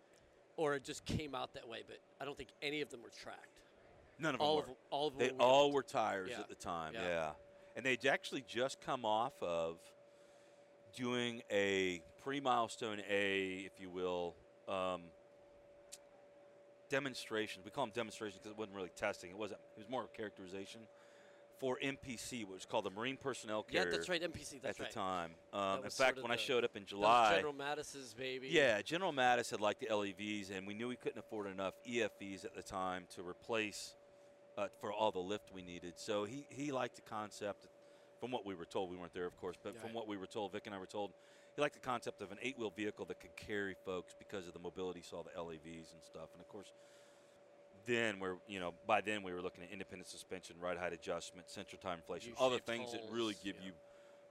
[0.57, 3.09] or it just came out that way, but I don't think any of them were
[3.09, 3.47] tracked.
[4.20, 4.61] None of them All were.
[4.63, 6.39] of all of them They were all were tires Yeah.
[6.41, 7.07] at the time, Yeah.
[7.07, 7.32] yeah.
[7.76, 9.80] And they'd actually just come off of
[10.95, 14.36] doing a pre-milestone A, if you will,
[14.68, 15.01] um,
[16.89, 17.65] demonstrations.
[17.65, 19.29] We call them demonstrations because it wasn't really testing.
[19.29, 19.59] It wasn't.
[19.75, 20.81] It was more of characterization
[21.59, 23.86] for MPC, which was called the Marine Personnel Carrier.
[23.86, 24.21] Yeah, that's right.
[24.21, 24.61] MPC.
[24.61, 24.91] That's at right.
[24.91, 25.31] the time.
[25.53, 28.49] Um, in fact, when I showed up in July, General Mattis's baby.
[28.51, 32.45] yeah, General Mattis had liked the LAVs, and we knew we couldn't afford enough EFVs
[32.45, 33.95] at the time to replace
[34.57, 35.93] uh, for all the lift we needed.
[35.97, 37.67] So he, he liked the concept,
[38.19, 39.95] from what we were told, we weren't there, of course, but from Right.
[39.95, 41.11] what we were told, Vic and I were told,
[41.56, 44.53] he liked the concept of an eight wheel vehicle that could carry folks because of
[44.53, 46.30] the mobility, he saw the LAVs and stuff.
[46.34, 46.74] And of course,
[47.86, 51.49] then we're, you know, by then we were looking at independent suspension, ride height adjustment,
[51.49, 53.68] central tire inflation, all the U-shaped things that really give yeah.
[53.68, 53.72] you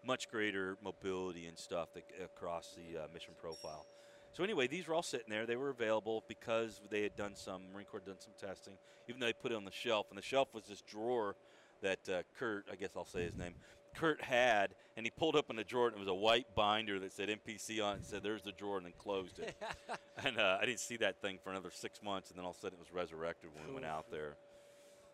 [0.05, 3.87] much greater mobility and stuff that, across the uh, mission profile.
[4.33, 5.47] So anyway, these were all sitting there.
[5.47, 8.75] They were available because they had done some Marine Corps had done some testing.
[9.09, 11.37] Even though they put it on the shelf, and the shelf was this drawer
[11.83, 13.55] that uh, Kurt, I guess I'll say his name,
[13.95, 16.99] Kurt had, and he pulled up in the drawer, and it was a white binder
[16.99, 19.55] that said MPC on it, and said, "There's the drawer," and then closed it.
[20.24, 22.57] and uh, I didn't see that thing for another six months, and then all of
[22.57, 24.36] a sudden it was resurrected when we went out there.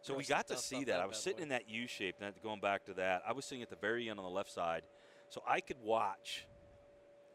[0.02, 1.00] So we got to see that.
[1.00, 3.62] I was sitting in that U shape, and going back to that, I was sitting
[3.62, 4.82] at the very end on the left side,
[5.28, 6.46] so I could watch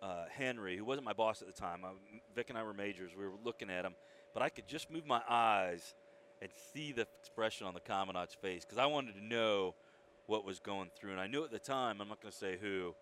[0.01, 1.81] uh, Henry, who wasn't my boss at the time.
[1.85, 1.91] I,
[2.35, 3.11] Vic and I were majors.
[3.17, 3.95] We were looking at him,
[4.33, 5.93] but I could just move my eyes
[6.41, 9.75] and see the expression on the commandant's face because I wanted to know
[10.27, 11.11] what was going through.
[11.11, 12.95] And I knew at the time, I'm not going to say who,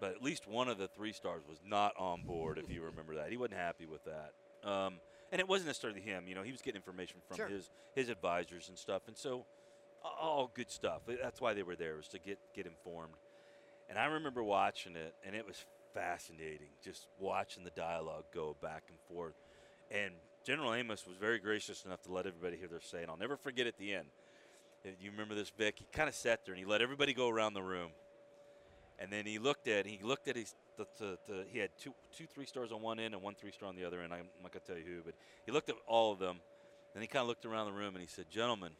[0.00, 2.58] but at least one of the three stars was not on board.
[2.58, 4.32] if you remember that, he wasn't happy with that.
[4.68, 4.94] Um,
[5.32, 6.24] and it wasn't necessarily him.
[6.26, 7.48] You know, he was getting information from Sure.
[7.48, 9.02] his his advisors and stuff.
[9.06, 9.46] And so,
[10.02, 11.02] all good stuff.
[11.06, 13.14] That's why they were there was to get get informed.
[13.88, 18.84] And I remember watching it, and it was fascinating, just watching the dialogue go back
[18.88, 19.34] and forth.
[19.90, 23.02] And General Amos was very gracious enough to let everybody hear their say.
[23.02, 24.06] And I'll never forget at the end.
[24.84, 25.74] You remember this, Vic?
[25.78, 27.90] He kind of sat there and he let everybody go around the room.
[28.98, 31.94] And then he looked at he looked at his the, the, the he had two
[32.16, 34.12] two three stars on one end and one three star on the other end.
[34.12, 35.14] I'm not gonna tell you who, but
[35.46, 36.40] he looked at all of them.
[36.94, 38.72] Then he kind of looked around the room and he said, "Gentlemen,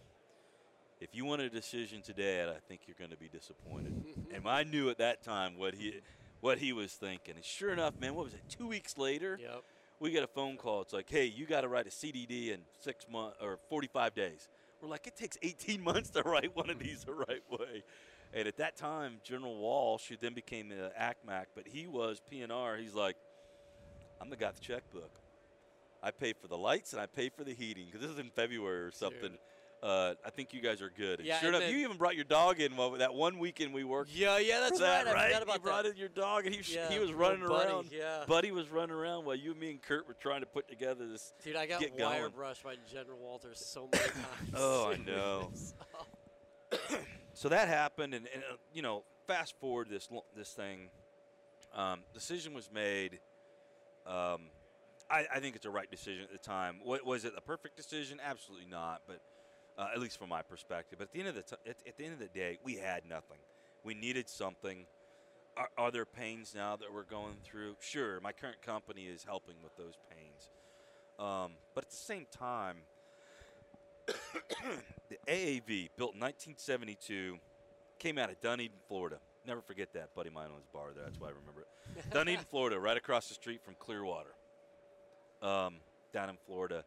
[1.00, 4.34] if you want a decision today, I think you're going to be disappointed." Mm-hmm.
[4.34, 6.00] and I knew at that time what he
[6.40, 7.36] what he was thinking.
[7.36, 8.40] And sure enough, man, what was it?
[8.48, 9.62] Two weeks later, Yep.
[10.00, 10.82] we get a phone call.
[10.82, 14.48] It's like, "Hey, you got to write a CDD in six months or 45 days."
[14.80, 17.82] We're like, "It takes 18 months to write one of these the right way."
[18.32, 22.76] And at that time, General Walsh, who then became the ACMAC, but he was P&R.
[22.76, 23.16] He's like,
[24.20, 25.10] "I'm the guy with the checkbook.
[26.02, 28.30] I pay for the lights and I pay for the heating because this is in
[28.30, 29.36] February or something."
[29.82, 31.20] Uh, I think you guys are good.
[31.20, 33.38] And Yeah, sure and enough, then- you even brought your dog in while, that one
[33.38, 34.10] weekend we worked.
[34.12, 35.12] Yeah, yeah, that's that, right.
[35.12, 35.26] I right?
[35.28, 35.90] forgot about you brought that.
[35.92, 37.88] in your dog, and he, Yeah, he was running buddy, around.
[37.90, 38.24] yeah.
[38.26, 41.08] Buddy was running around while you, and me, and Kurt were trying to put together
[41.08, 41.32] this.
[41.42, 42.32] Dude, I got get wire going.
[42.32, 44.54] brushed by General Walters so many times.
[44.54, 45.50] Oh, I know.
[47.32, 50.90] so that happened, and, and uh, you know, fast forward this this thing.
[51.74, 53.20] Um, decision was made.
[54.06, 54.50] Um,
[55.10, 56.80] I, I think it's a right decision at the time.
[56.84, 58.18] Wa- was it the perfect decision?
[58.22, 59.02] Absolutely not.
[59.06, 59.20] But
[59.80, 60.98] uh, at least from my perspective.
[60.98, 62.76] But at the end of the t- at, at the end of the day, we
[62.76, 63.38] had nothing.
[63.82, 64.84] We needed something.
[65.56, 67.76] Are, are there pains now that we're going through?
[67.80, 70.50] Sure, my current company is helping with those pains.
[71.18, 72.76] Um, but at the same time,
[74.06, 77.38] the AAV, built in 1972,
[77.98, 79.18] came out of Dunedin, Florida.
[79.46, 80.14] Never forget that.
[80.14, 81.04] Buddy mine owns a bar there.
[81.04, 82.10] That's why I remember it.
[82.12, 84.34] Dunedin, Florida, right across the street from Clearwater,
[85.42, 85.76] um,
[86.12, 86.84] down in Florida.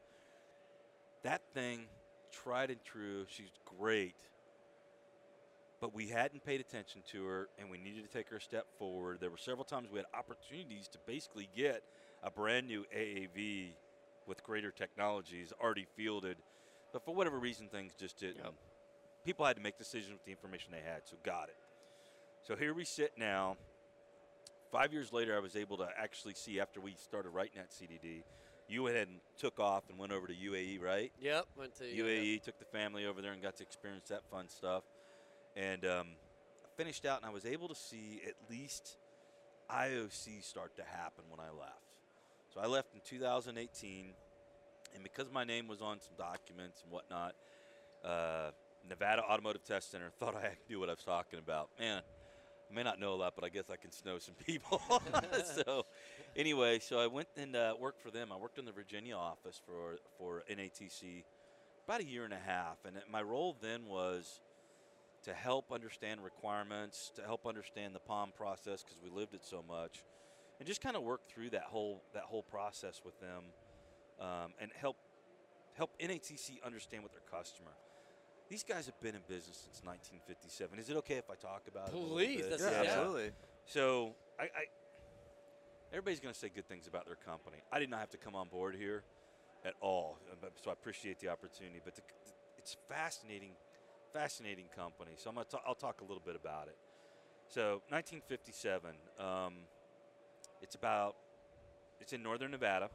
[1.23, 1.87] That thing,
[2.33, 3.25] tried and true.
[3.29, 4.15] She's great.
[5.83, 8.65] but we hadn't paid attention to her, and we needed to take her a step
[8.79, 9.17] forward.
[9.19, 11.83] There were several times we had opportunities to basically get
[12.23, 13.71] a brand new AAV
[14.25, 16.37] with greater technologies already fielded,
[16.93, 18.37] but for whatever reason, things just didn't.
[18.45, 18.53] Yep.
[19.25, 21.57] People had to make decisions with the information they had, so got it.
[22.47, 23.57] So here we sit now.
[24.71, 28.23] Five years later, I was able to actually see after we started writing that CDD.
[28.67, 31.11] You had and took off and went over to UAE, right?
[31.19, 31.45] Yep.
[31.57, 34.83] Went to UAE, took the family over there and got to experience that fun stuff.
[35.55, 36.07] And um,
[36.77, 38.97] finished out, and I was able to see at least
[39.69, 41.83] IOC start to happen when I left.
[42.53, 44.13] So I left in 2018,
[44.93, 47.35] and because my name was on some documents and whatnot,
[48.03, 48.51] uh,
[48.87, 51.69] Nevada Automotive Test Center thought I knew what I was talking about.
[51.79, 52.01] Man,
[52.69, 54.81] I may not know a lot, but I guess I can snow some people.
[55.65, 55.85] so,
[56.35, 58.31] anyway, so I went and uh, worked for them.
[58.31, 61.23] I worked in the Virginia office for for NATC
[61.85, 64.41] about a year and a half, and my role then was
[65.23, 69.63] to help understand requirements, to help understand the POM process because we lived it so
[69.67, 70.03] much,
[70.59, 73.43] and just kind of work through that whole that whole process with them,
[74.19, 74.97] um, and help
[75.75, 77.71] help NATC understand what their customer.
[78.49, 80.79] These guys have been in business since 1957.
[80.79, 81.93] Is it okay if I talk about it?
[81.93, 82.81] Please, Yeah, Yeah.
[82.81, 83.31] absolutely.
[83.65, 84.65] So I, I
[85.91, 87.57] everybody's going to say good things about their company.
[87.71, 89.03] I did not have to come on board here
[89.65, 91.79] at all, uh, so I appreciate the opportunity.
[91.83, 92.01] But the,
[92.57, 93.51] it's fascinating,
[94.11, 95.11] fascinating company.
[95.15, 96.77] So I'm gonna I'll talk a little bit about it.
[97.47, 98.91] So 1957.
[99.19, 99.53] Um,
[100.61, 101.15] it's about
[101.99, 102.89] it's in northern Nevada.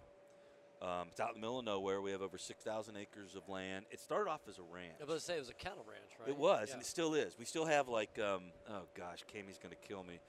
[0.81, 2.01] Um, it's out in the middle of nowhere.
[2.01, 3.87] We have over 6,000 acres of land.
[3.91, 4.95] It started off as a ranch.
[5.01, 6.29] I was going to say it was a cattle ranch, right?
[6.29, 6.75] It was, Yeah.
[6.75, 7.37] and it still is.
[7.37, 10.21] We still have like, um, oh gosh, Kami's gonna kill me.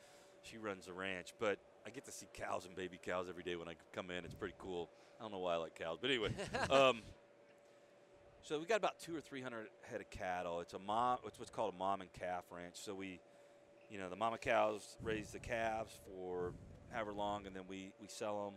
[0.41, 3.55] She runs the ranch, but I get to see cows and baby cows every day
[3.57, 4.25] when I come in.
[4.25, 4.89] It's pretty cool.
[5.19, 6.29] I don't know why I like cows, but anyway.
[6.71, 7.01] um,
[8.41, 10.61] so we got about two or three hundred head of cattle.
[10.61, 11.19] It's a mom.
[11.27, 12.75] It's what's called a mom and calf ranch.
[12.75, 13.19] So we,
[13.89, 16.53] you know, the mama cows raise the calves for
[16.91, 18.53] however long, and then we we sell them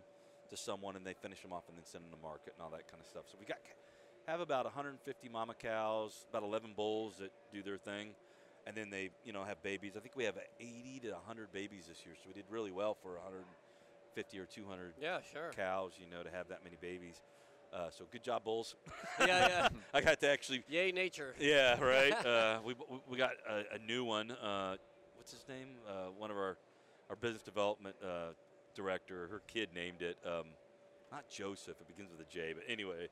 [0.53, 2.71] to someone, and they finish them off and then send them to market and all
[2.71, 3.25] that kind of stuff.
[3.31, 3.59] So we got
[4.29, 8.11] have about 150 mama cows, about 11 bulls that do their thing,
[8.67, 9.95] and then they, you know, have babies.
[9.97, 12.95] I think we have 80 to 100 babies this year, so we did really well
[13.03, 15.51] for 150 or 200 Yeah, sure.
[15.57, 17.21] cows, you know, to have that many babies.
[17.73, 18.77] Uh, so good job, bulls.
[19.21, 19.69] yeah, yeah.
[19.95, 21.35] I got to actually, Yay, nature.
[21.41, 22.13] yeah, right.
[22.27, 22.75] uh, we,
[23.09, 24.31] we got a, a new one.
[24.31, 24.77] Uh,
[25.17, 25.69] what's his name?
[25.89, 26.59] Uh, one of our
[27.11, 28.33] our business development uh,
[28.75, 29.29] director.
[29.29, 30.19] Her kid named it.
[30.25, 30.47] Um,
[31.11, 31.77] not Joseph.
[31.81, 32.55] It begins with a J.
[32.55, 33.09] But anyway,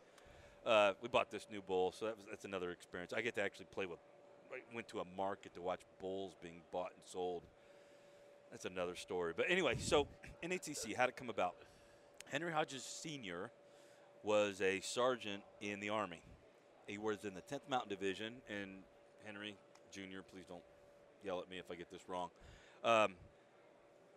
[0.67, 3.13] uh, we bought this new bull, so that was that's another experience.
[3.13, 3.99] I get to actually play with.
[4.53, 7.45] I went to a market to watch bulls being bought and sold.
[8.51, 9.33] That's another story.
[9.37, 10.09] But anyway, so
[10.45, 11.55] NATC, how'd it come about?
[12.31, 13.51] Henry Hodges Sr.
[14.25, 16.23] was a sergeant in the Army.
[16.87, 18.83] He was in the 10th Mountain Division, and
[19.25, 19.57] Henry
[19.93, 20.63] Jr., please don't
[21.23, 22.31] yell at me if I get this wrong.
[22.83, 23.15] Um,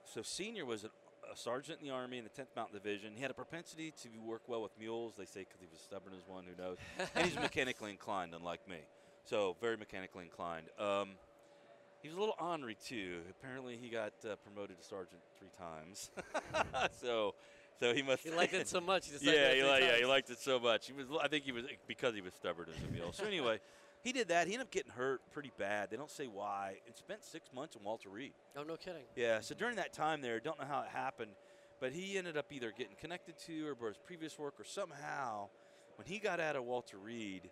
[0.05, 0.89] so Senior was a,
[1.33, 3.13] a sergeant in the Army in the 10th Mountain Division.
[3.15, 6.13] He had a propensity to work well with mules, they say because he was stubborn
[6.13, 6.77] as one, who knows.
[7.15, 8.77] and he's mechanically inclined, unlike me.
[9.25, 10.67] So very mechanically inclined.
[10.77, 11.11] Um,
[12.01, 13.21] he was a little ornery too.
[13.29, 16.11] Apparently, he got uh, promoted to sergeant three times.
[17.01, 17.33] so,
[17.79, 18.23] so he must.
[18.23, 19.07] He liked it so much.
[19.07, 20.87] He Yeah, he three li- yeah, he liked it so much.
[20.87, 21.05] He was.
[21.21, 23.13] I think he was because he was stubborn as a mule.
[23.13, 23.59] So anyway,
[24.03, 24.47] he did that.
[24.47, 25.89] He ended up getting hurt pretty bad.
[25.89, 26.75] They don't say why.
[26.85, 28.33] And spent six months in Walter Reed.
[28.57, 29.03] Oh, no kidding.
[29.15, 29.39] Yeah.
[29.39, 31.31] So during that time there, don't know how it happened,
[31.79, 35.47] but he ended up either getting connected to or by his previous work or somehow,
[35.95, 37.49] when he got out of Walter Reed,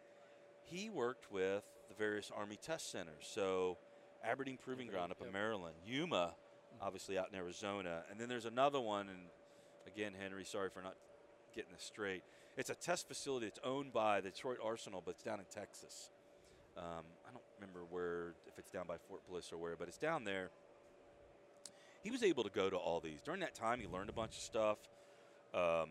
[0.64, 3.30] he worked with the various Army test centers.
[3.34, 3.78] So
[4.24, 5.32] Aberdeen Proving Aberdeen, Ground up in.
[5.32, 6.36] Maryland, Yuma,
[6.82, 9.10] obviously out in Arizona, and then there's another one.
[9.10, 9.20] And
[9.88, 10.95] again, Henry, sorry for not
[11.56, 12.24] getting this straight.
[12.58, 16.10] It's a test facility that's owned by the Detroit Arsenal, but it's down in Texas.
[16.78, 19.98] Um, I don't remember where, if it's down by Fort Bliss or where, but it's
[19.98, 20.50] down there.
[22.04, 23.22] He was able to go to all these.
[23.24, 24.78] During that time, he learned a bunch of stuff.
[25.54, 25.90] Um,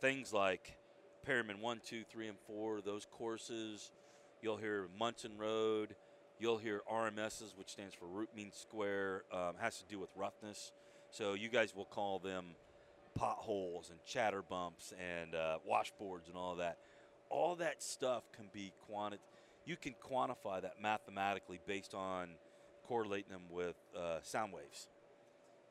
[0.00, 0.76] things like
[1.24, 3.92] Perryman 1, 2, 3, and 4, those courses.
[4.42, 5.94] You'll hear Munson Road.
[6.38, 10.72] You'll hear RMSs, which stands for root mean square, um, has to do with roughness.
[11.10, 12.54] So you guys will call them
[13.14, 16.78] potholes and chatter bumps and uh, washboards and all that.
[17.28, 19.18] All that stuff can be quanti-
[19.66, 22.30] You can quantify that mathematically based on
[22.86, 24.88] correlating them with uh, sound waves.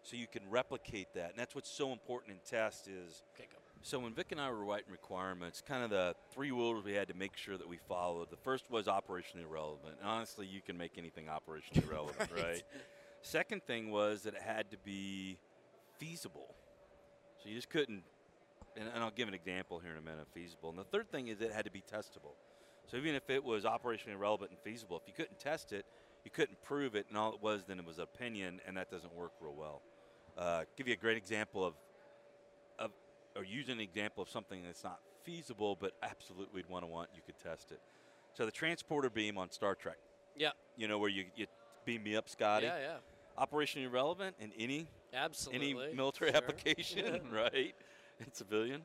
[0.03, 3.47] So you can replicate that, and that's what's so important in test is Okay,
[3.81, 7.09] so when Vic and I were writing requirements, kind of the three rules we had
[7.09, 8.29] to make sure that we followed.
[8.31, 9.95] The first was operationally relevant.
[9.99, 12.43] And honestly, you can make anything operationally relevant, Right.
[12.43, 12.63] right?
[13.21, 15.37] Second thing was that it had to be
[15.97, 16.55] feasible.
[17.43, 18.03] So you just couldn't,
[18.77, 20.69] and, and I'll give an example here in a minute, feasible.
[20.69, 22.35] And the third thing is it had to be testable.
[22.89, 25.85] So even if it was operationally relevant and feasible, if you couldn't test it,
[26.25, 29.13] you couldn't prove it, and all it was then it was opinion, and that doesn't
[29.13, 29.81] work real well.
[30.37, 31.73] Uh, give you a great example of,
[32.77, 32.91] of,
[33.35, 37.09] or use an example of something that's not feasible, but absolutely we'd want to want
[37.15, 37.79] you could test it.
[38.33, 39.97] So the transporter beam on Star Trek.
[40.35, 40.51] Yeah.
[40.77, 41.45] You know where you, you
[41.85, 42.65] beam me up, Scotty.
[42.65, 43.43] Yeah, yeah.
[43.43, 45.85] Operationally relevant in any Absolutely.
[45.87, 46.37] any military Sure.
[46.43, 47.75] application, right?
[48.19, 48.81] In civilian.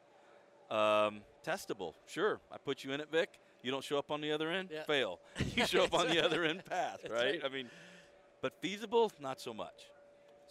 [0.70, 2.40] Um, testable, sure.
[2.50, 3.38] I put you in it, Vic.
[3.64, 4.82] You don't show up on the other end, Yeah.
[4.84, 5.18] fail.
[5.56, 7.12] You show up on the other end, pass, right?
[7.12, 7.40] right.
[7.44, 7.68] I mean,
[8.42, 9.86] but feasible, not so much.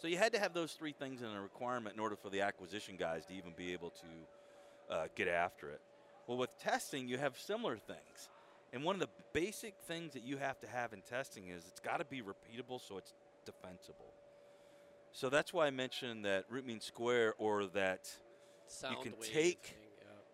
[0.02, 2.42] So you had to have those three things in a requirement in order for the
[2.42, 5.80] acquisition guys to even be able to uh, get after it.
[6.28, 8.30] Well, with testing, you have similar things.
[8.74, 11.80] And one of the basic things that you have to have in testing is it's
[11.80, 13.14] got to be repeatable so it's
[13.46, 14.12] defensible.
[15.12, 18.10] So that's why I mentioned that root mean square or that
[18.66, 19.78] Sound can take- thing,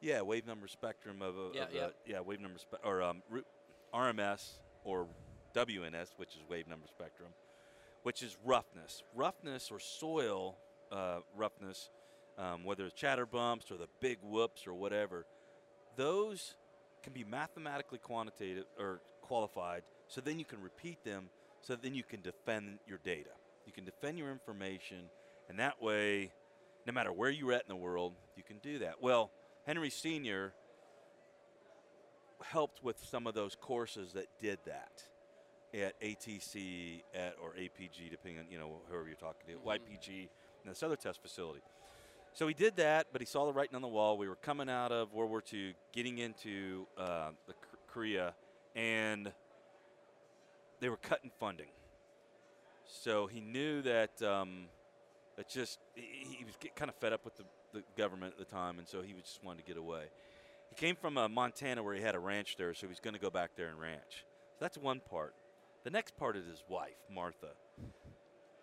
[0.01, 0.21] yeah.
[0.21, 1.81] wave number spectrum of a Yeah, of yeah.
[1.81, 3.21] A, yeah wave number spe- or um,
[3.93, 5.07] RMS or
[5.55, 7.29] WNS which is wave number spectrum,
[8.03, 9.03] which is roughness.
[9.15, 10.57] Roughness or soil
[10.91, 11.89] uh, roughness,
[12.37, 15.25] um, whether it's chatter bumps or the big whoops or whatever,
[15.95, 16.55] those
[17.03, 19.83] can be mathematically quantitative or qualified.
[20.07, 21.29] So then you can repeat them.
[21.61, 23.31] So then you can defend your data.
[23.65, 25.09] You can defend your information,
[25.49, 26.31] and that way,
[26.87, 29.01] no matter where you're at in the world, you can do that.
[29.01, 29.29] Well,
[29.69, 30.51] Henry Senior
[32.41, 35.03] helped with some of those courses that did that
[35.79, 39.65] at ATC at or APG, depending on you know whoever you're talking to, Mhm.
[39.65, 40.27] YPG,
[40.63, 41.61] and this other test facility.
[42.33, 44.17] So he did that, but he saw the writing on the wall.
[44.17, 47.53] We were coming out of World War II, getting into uh, the
[47.85, 48.33] Korea,
[48.73, 49.31] and
[50.79, 51.69] they were cutting funding.
[52.87, 54.69] So he knew that um,
[55.37, 57.43] it just he, he was get, kind of fed up with the,
[57.73, 60.05] the government at the time, and so he was just wanted to get away.
[60.69, 63.19] He came from uh, Montana where he had a ranch there, so he's going to
[63.19, 64.25] go back there and ranch.
[64.53, 65.33] So that's one part.
[65.83, 67.51] The next part is his wife, Martha.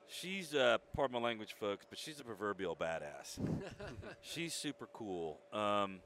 [0.09, 3.39] She's uh, pardon my language, folks, but she's a proverbial badass.
[4.21, 5.41] she's super cool.
[5.53, 6.01] Um,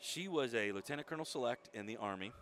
[0.00, 2.32] she was a lieutenant colonel select in the army.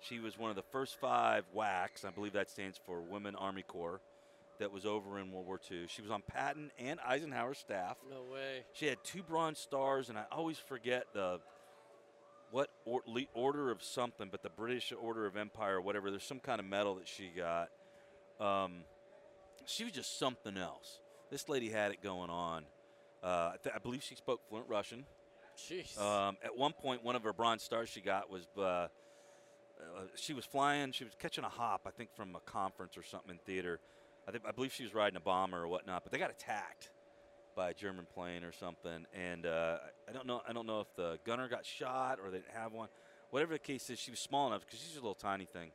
[0.00, 3.62] She was one of the first five WACs, I believe that stands for Women Army
[3.62, 4.00] Corps,
[4.58, 5.86] that was over in World War II.
[5.88, 7.96] She was on Patton and Eisenhower's staff.
[8.10, 8.64] No way.
[8.72, 11.40] She had two Bronze Stars, and I always forget the
[12.50, 16.10] what or, le- order of something, but the British Order of Empire or whatever.
[16.10, 17.68] There's some kind of medal that she got.
[18.40, 18.84] Um,
[19.64, 21.00] she was just something else.
[21.30, 22.64] This lady had it going on.
[23.22, 25.04] Uh, I, th- I believe she spoke fluent Russian.
[25.58, 25.98] Jeez.
[26.00, 28.88] Um, at one point, one of her bronze stars she got was uh, uh,
[30.14, 30.92] she was flying.
[30.92, 33.80] She was catching a hop, I think, from a conference or something in theater.
[34.28, 36.90] I, think, I believe she was riding a bomber or whatnot, but they got attacked
[37.54, 39.06] by a German plane or something.
[39.14, 40.42] And uh, I- don't know.
[40.48, 42.88] I don't know if the gunner got shot or they didn't have one.
[43.30, 45.70] Whatever the case is, she was small enough because she's a little tiny thing.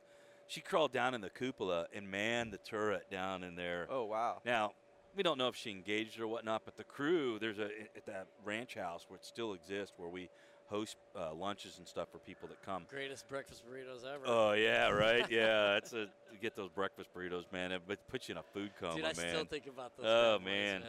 [0.46, 3.86] She crawled down in the cupola and manned the turret down in there.
[3.90, 4.40] Oh wow.
[4.44, 4.72] Now,
[5.16, 8.26] we don't know if she engaged or whatnot, but the crew, there's a at that
[8.44, 10.28] ranch house where it still exists, where we
[10.72, 12.84] host uh, lunches and stuff for people that come.
[12.88, 14.24] Greatest breakfast burritos ever.
[14.26, 15.26] Oh yeah, right.
[15.30, 17.72] Yeah, that's a you get those breakfast burritos, man.
[17.72, 19.14] It puts you in a food coma, Dude, I man.
[19.14, 20.06] still think about those.
[20.08, 20.82] Oh, boys, man.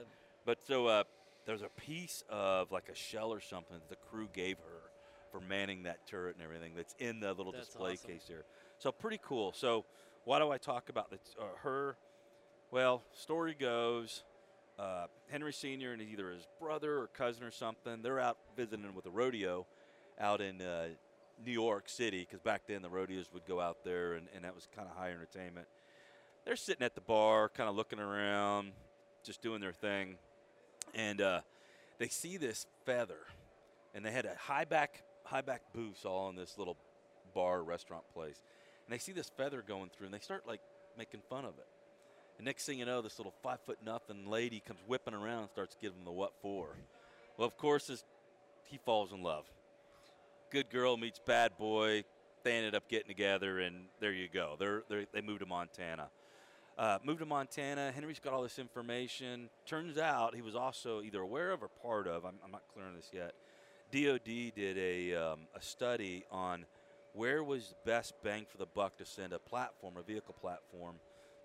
[0.45, 1.03] But so uh,
[1.45, 4.89] there's a piece of like a shell or something that the crew gave her
[5.31, 8.11] for manning that turret and everything that's in the little That's display awesome.
[8.11, 8.43] case there.
[8.79, 9.51] So pretty cool.
[9.53, 9.85] So
[10.25, 11.97] why do I talk about the, uh, her?
[12.71, 14.23] Well, story goes,
[14.79, 19.05] uh, Henry Senior and either his brother or cousin or something, they're out visiting with
[19.05, 19.65] a rodeo
[20.19, 20.87] out in uh,
[21.43, 24.55] New York City because back then the rodeos would go out there and, and that
[24.55, 25.67] was kind of high entertainment.
[26.45, 28.73] They're sitting at the bar, kind of looking around,
[29.23, 30.15] just doing their thing,
[30.93, 31.41] and uh,
[31.99, 33.19] they see this feather,
[33.95, 36.75] and they had a high back high back booths all in this little
[37.33, 38.41] bar restaurant place,
[38.85, 40.59] and they see this feather going through, and they start like
[40.97, 41.67] making fun of it.
[42.37, 45.49] And next thing you know, this little five foot nothing lady comes whipping around and
[45.49, 46.75] starts giving him the what for.
[47.37, 48.03] Well, of course, this,
[48.65, 49.45] he falls in love.
[50.51, 52.03] Good girl meets bad boy.
[52.43, 54.55] They ended up getting together, and there you go.
[54.59, 56.09] They're, they're, they moved to Montana.
[56.77, 57.91] Uh, moved to Montana.
[57.91, 59.49] Henry's got all this information.
[59.65, 62.25] Turns out he was also either aware of or part of.
[62.25, 63.33] I'm, I'm not clear on this yet.
[63.91, 66.65] DoD did a, um, a study on
[67.13, 70.95] where was the best bang for the buck to send a platform, a vehicle platform,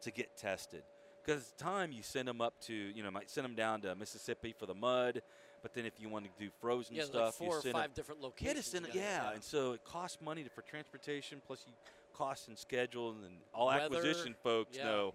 [0.02, 0.82] to get tested.
[1.24, 4.54] Because time you send them up to, you know, might send them down to Mississippi
[4.58, 5.20] for the mud,
[5.62, 7.72] but then if you want to do frozen Yeah, stuff, like four you or send
[7.74, 8.72] five 'em- different locations.
[8.74, 11.42] it, yeah, and so it costs money to, for transportation.
[11.46, 11.72] Plus, you
[12.14, 14.84] cost and schedule, and all Weather, acquisition folks yeah.
[14.84, 15.14] know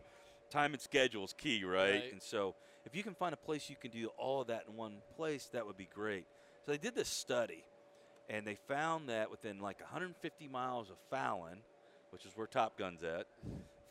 [0.52, 1.92] time and schedule is key, right?
[1.94, 2.12] Right.
[2.12, 2.54] And so,
[2.86, 5.46] if you can find a place you can do all of that in one place,
[5.54, 6.26] that would be great.
[6.66, 7.64] So they did this study,
[8.30, 11.60] and they found that within like 150 miles of Fallon,
[12.12, 13.26] which is where Top Gun's at,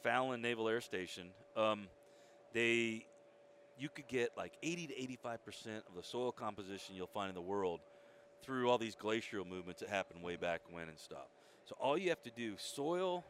[0.02, 1.88] Fallon Naval Air Station, um,
[2.52, 3.06] they
[3.78, 7.34] you could get like 80 to 85 percent of the soil composition you'll find in
[7.34, 7.80] the world
[8.42, 11.28] through all these glacial movements that happened way back when and stuff.
[11.64, 13.24] So all you have to do soil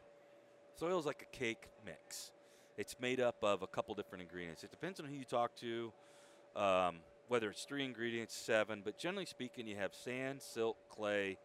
[0.75, 2.31] soil is like a cake mix.
[2.77, 4.63] It's made up of a couple different ingredients.
[4.63, 5.93] It depends on who you talk to,
[6.55, 6.97] um,
[7.27, 11.37] whether it's three ingredients, seven, but generally speaking, you have sand, silt, clay,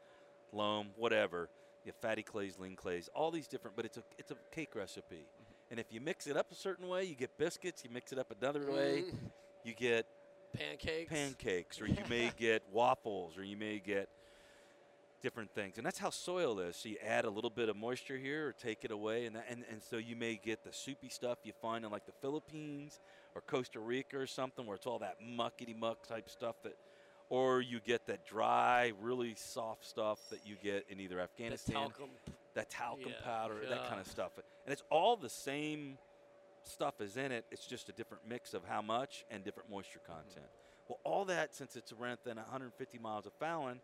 [0.53, 1.51] loam, whatever.
[1.85, 4.75] You have fatty clays, lean clays, all these different, but it's a it's a cake
[4.75, 5.27] recipe.
[5.71, 7.85] And if you mix it up a certain way, you get biscuits.
[7.85, 9.31] You mix it up another way, Mm,
[9.65, 10.07] you get
[10.57, 11.11] pancakes.
[11.11, 14.09] pancakes, or you may get waffles, or you may get
[15.21, 15.77] different things.
[15.79, 16.77] And that's how soil is.
[16.77, 19.47] So you add a little bit of moisture here, or take it away, and that,
[19.51, 22.99] and and so you may get the soupy stuff you find in like the Philippines
[23.35, 26.75] or Costa Rica or something, where it's all that muckety muck type stuff that.
[27.31, 31.75] Or you get that dry, really soft stuff that you get in either The Afghanistan
[31.75, 32.09] talcum.
[32.55, 34.33] that talcum Yeah, powder, that kind of stuff.
[34.65, 35.99] And it's all the same
[36.63, 37.45] stuff is in it.
[37.51, 40.13] It's just a different mix of how much and different moisture mm-hmm.
[40.13, 40.47] content.
[40.89, 43.81] Well, all that since it's around than 150 miles of Fallon,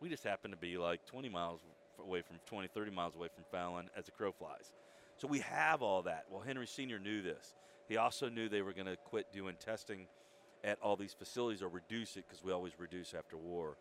[0.00, 1.60] we just happen to be like 20 miles
[1.98, 4.72] away from 20, 30 miles away from Fallon as the crow flies.
[5.16, 6.24] So we have all that.
[6.30, 6.98] Well, Henry Sr.
[6.98, 7.54] knew this.
[7.88, 10.06] He also knew they were going to quit doing testing
[10.64, 13.76] at all these facilities or reduce it because we always reduce after war.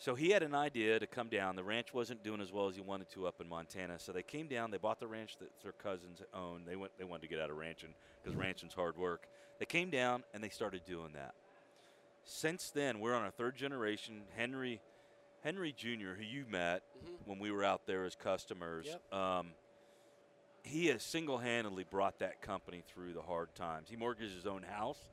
[0.00, 1.56] So he had an idea to come down.
[1.56, 3.98] The ranch wasn't doing as well as he wanted to up in Montana.
[3.98, 4.70] So they came down.
[4.70, 6.66] They bought the ranch that their cousins owned.
[6.66, 6.92] They went.
[6.98, 9.26] They wanted to get out of ranching because ranching's hard work.
[9.58, 11.34] They came down and they started doing that.
[12.24, 14.22] Since then, we're on our third generation.
[14.36, 14.80] Henry,
[15.42, 17.26] Henry Jr., who you met Mhm.
[17.26, 18.86] when we were out there as customers.
[18.86, 19.12] Yep.
[19.12, 19.54] Um,
[20.62, 23.88] he has single-handedly brought that company through the hard times.
[23.88, 25.06] He mortgaged his own house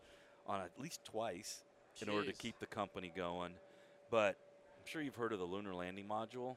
[0.48, 1.64] on at least twice
[2.02, 3.54] in order to keep the company going.
[4.12, 4.36] But
[4.78, 6.56] I'm sure you've heard of the lunar landing module.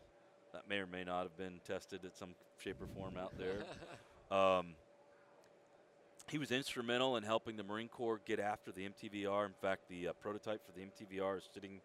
[0.52, 3.64] That may or may not have been tested at some shape or form out there.
[4.36, 4.74] um,
[6.30, 9.46] he was instrumental in helping the Marine Corps get after the MTVR.
[9.46, 11.80] In fact, the uh, prototype for the MTVR is sitting.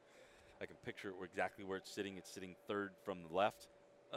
[0.62, 2.18] I can picture it exactly where it's sitting.
[2.18, 3.68] It's sitting third from the left.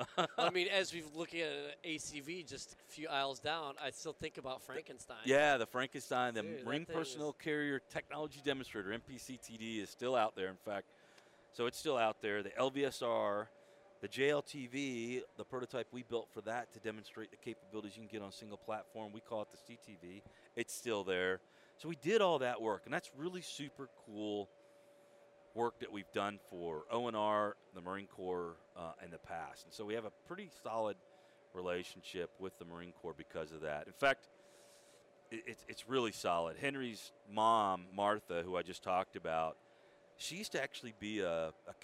[0.38, 4.12] I mean, as we've looking at an ACV just a few aisles down, I still
[4.12, 5.16] think about Frankenstein.
[5.24, 10.48] Yeah, the Frankenstein, the Dude, Marine Personnel Carrier Technology Demonstrator (MPCTD) is still out there.
[10.48, 10.86] In fact,
[11.52, 12.42] so it's still out there.
[12.42, 13.46] The LVSR,
[14.00, 18.22] the JLTV, the prototype we built for that to demonstrate the capabilities you can get
[18.22, 19.12] on a single platform.
[19.12, 20.22] We call it the CTV.
[20.54, 21.40] It's still there.
[21.78, 24.48] So we did all that work, and that's really super cool
[25.56, 29.64] work that we've done for ONR, the Marine Corps, uh, in the past.
[29.64, 30.96] And so we have a pretty solid
[31.54, 33.86] relationship with the Marine Corps because of that.
[33.86, 34.28] In fact,
[35.30, 36.56] it, it's it's really solid.
[36.58, 39.56] Henry's mom, Martha, who I just talked about,
[40.18, 41.74] she used to actually be a, a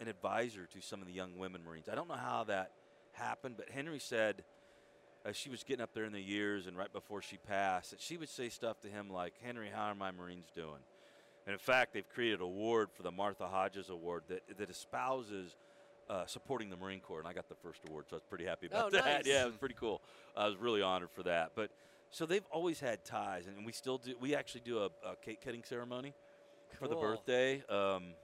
[0.00, 1.88] an advisor to some of the young women Marines.
[1.90, 2.72] I don't know how that
[3.12, 4.42] happened, but Henry said
[5.26, 8.00] as she was getting up there in the years and right before she passed, that
[8.00, 10.80] she would say stuff to him like, "Henry, how are my Marines doing?"
[11.46, 15.56] And in fact, they've created an award for the Martha Hodges Award that that espouses
[16.08, 18.44] uh, supporting the Marine Corps, and I got the first award, so I was pretty
[18.44, 19.04] happy about Oh, that.
[19.18, 19.26] nice.
[19.26, 20.02] Yeah, it was pretty cool.
[20.36, 21.52] I was really honored for that.
[21.54, 21.70] But
[22.10, 24.14] so they've always had ties, and we still do.
[24.20, 26.12] We actually do a, a cake cutting ceremony
[26.78, 27.62] for the birthday.
[27.68, 28.14] Um,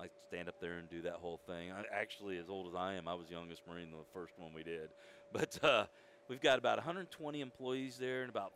[0.00, 1.70] I stand up there and do that whole thing.
[1.70, 4.52] I, actually, as old as I am, I was the youngest Marine the first one
[4.52, 4.90] we did.
[5.32, 5.86] But uh,
[6.28, 8.52] we've got about 120 employees there, and about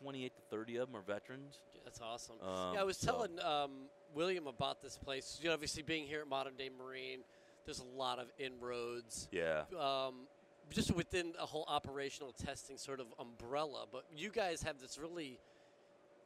[0.00, 1.60] 28 to 30 of them are veterans.
[1.84, 2.36] That's awesome.
[2.42, 3.70] Um, yeah, I was so- telling um,
[4.14, 5.38] William about this place.
[5.42, 7.20] You know, obviously being here at Modern Day Marine,
[7.64, 9.28] there's a lot of inroads.
[9.30, 9.62] Yeah.
[9.78, 10.26] Um,
[10.70, 15.38] just within a whole operational testing sort of umbrella, but you guys have this really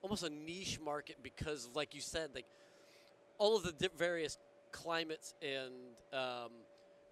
[0.00, 2.46] almost a niche market because, like you said, like
[3.38, 4.38] all of the di- various
[4.70, 5.72] climates and
[6.12, 6.50] um,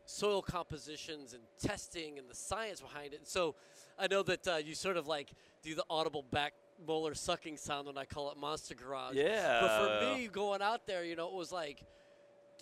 [0.04, 3.26] soil compositions and testing and the science behind it.
[3.26, 3.54] So
[3.98, 5.30] I know that uh, you sort of like
[5.66, 6.54] do the audible back
[6.86, 9.16] molar sucking sound when I call it Monster Garage.
[9.16, 9.60] Yeah.
[9.60, 11.82] But for me, going out there, you know, it was like,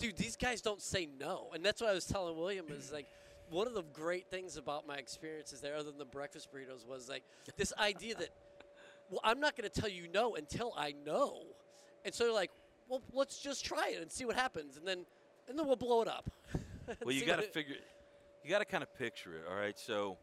[0.00, 1.50] dude, these guys don't say no.
[1.55, 3.07] And that's what I was telling William is like,
[3.50, 7.11] one of the great things about my experiences there, other than the breakfast burritos, was
[7.11, 7.24] like
[7.59, 8.30] this idea that,
[9.11, 11.42] well, I'm not going to tell you no until I know.
[12.07, 12.50] And so they're like,
[12.88, 15.05] well, let's just try it and see what happens, and then,
[15.48, 16.30] and then we'll blow it up.
[17.02, 17.76] Well, you got to figure,
[18.42, 19.44] you got to kind of picture it.
[19.50, 20.18] All right, so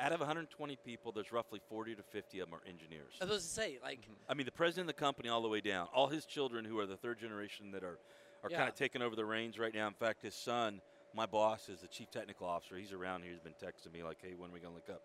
[0.00, 3.14] out of 120 people, there's roughly 40 to 50 of them are engineers.
[3.20, 5.60] I was to say, like, I mean, the president of the company, all the way
[5.60, 7.98] down, all his children who are the third generation that are,
[8.42, 9.86] are kind of taking over the reins right now.
[9.86, 10.80] In fact, his son,
[11.14, 12.76] my boss, is the chief technical officer.
[12.76, 13.32] He's around here.
[13.32, 15.02] He's been texting me like, "Hey, when are we gonna look up?"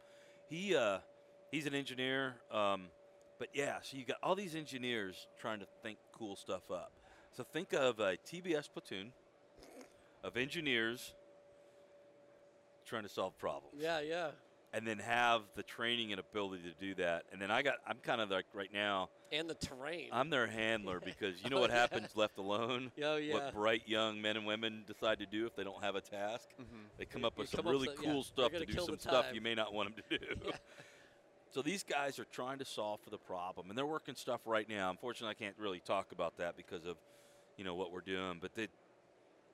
[0.50, 1.00] He, uh,
[1.52, 2.36] he's an engineer.
[2.52, 2.88] Um,
[3.38, 6.92] but yeah, so you got all these engineers trying to think cool stuff up.
[7.34, 9.12] So think of a TBS platoon
[10.24, 11.14] of engineers
[12.86, 13.76] trying to solve problems.
[13.78, 14.30] yeah, yeah.
[14.74, 17.24] And then have the training and ability to do that.
[17.32, 20.10] And then I got I'm kind of like right now And the terrain.
[20.12, 21.78] I'm their handler because you know Oh, what yeah.
[21.80, 22.92] happens left alone.
[23.04, 23.34] Oh, yeah.
[23.34, 26.50] What bright young men and women decide to do if they don't have a task.
[26.62, 26.78] Mm-hmm.
[26.98, 29.26] They come You- up with some up really cool they're stuff gonna do some stuff
[29.34, 30.52] you may not want them to do.
[31.50, 34.68] So these guys are trying to solve for the problem, and they're working stuff right
[34.68, 34.90] now.
[34.92, 36.98] Unfortunately, I can't really talk about that because of,
[37.56, 38.40] you know, what we're doing.
[38.42, 38.68] But they,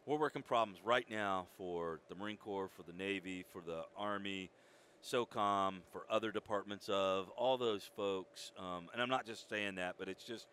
[0.07, 4.49] we're working problems right now for the Marine Corps, for the Navy, for the Army,
[5.03, 8.51] SOCOM, for other departments of all those folks.
[8.57, 10.47] Um, and I'm not just saying that, but it's just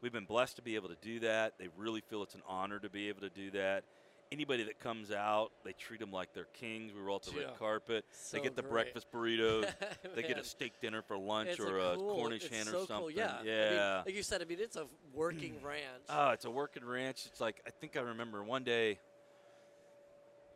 [0.00, 1.54] we've been blessed to be able to do that.
[1.58, 3.84] They really feel it's an honor to be able to do that.
[4.32, 6.92] Anybody that comes out, they treat them like they're kings.
[6.92, 7.46] We roll out the Yeah.
[7.46, 8.04] red carpet.
[8.10, 8.72] So they get the great.
[8.92, 9.72] breakfast burritos.
[10.16, 12.74] they get a steak dinner for lunch It's or a, cool, Cornish hen so or
[12.78, 13.16] cool, something.
[13.16, 13.34] Yeah.
[13.34, 14.02] I mean, Yeah.
[14.04, 16.02] like you said, I mean, it's a working ranch.
[16.08, 17.26] Oh, it's a working ranch.
[17.26, 18.98] It's like I think I remember one day.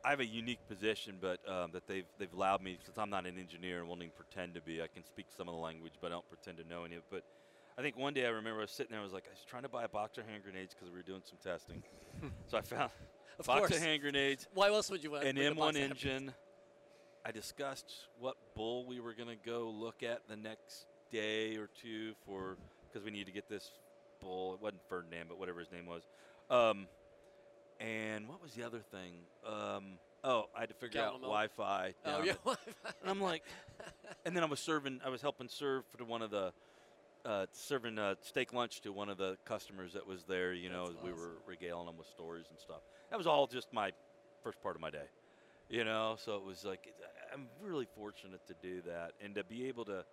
[0.05, 3.26] I have a unique position, but um, that they've they've allowed me since I'm not
[3.26, 4.80] an engineer and won't even pretend to be.
[4.82, 7.03] I can speak some of the language, but I don't pretend to know any of
[7.03, 7.07] it.
[7.11, 7.24] But
[7.78, 9.01] I think one day I remember I was sitting there.
[9.01, 10.96] I was like, I was trying to buy a box of hand grenades because we
[10.96, 11.82] were doing some testing.
[12.46, 12.90] so I found
[13.36, 13.76] a Of box course.
[13.76, 16.34] of hand grenades, Why else would you want an bring a box M1 engine.
[17.24, 21.68] I discussed what bull we were going to go look at the next day or
[21.82, 22.57] two for
[22.88, 23.70] because we need to get this
[24.20, 24.55] bull.
[24.55, 26.03] It wasn't Ferdinand, but whatever his name was.
[26.48, 26.86] Um,
[27.81, 29.12] and what was the other thing?
[29.47, 31.20] Um, oh, I had to figure out?
[31.20, 31.95] Wi-Fi.
[32.05, 32.33] Oh yeah.
[32.47, 32.59] at-
[33.03, 33.43] and I'm like,
[34.24, 35.01] and then I was serving.
[35.05, 36.53] I was helping serve for one of the.
[37.22, 40.87] Uh, serving uh, steak lunch to one of the customers that was there, you know,
[40.87, 42.81] That's as we were regaling them with stories and stuff.
[43.11, 43.93] That was all just my
[44.43, 45.05] first part of my day
[45.70, 46.93] you know so it was like
[47.33, 50.05] i'm really fortunate to do that and to be able to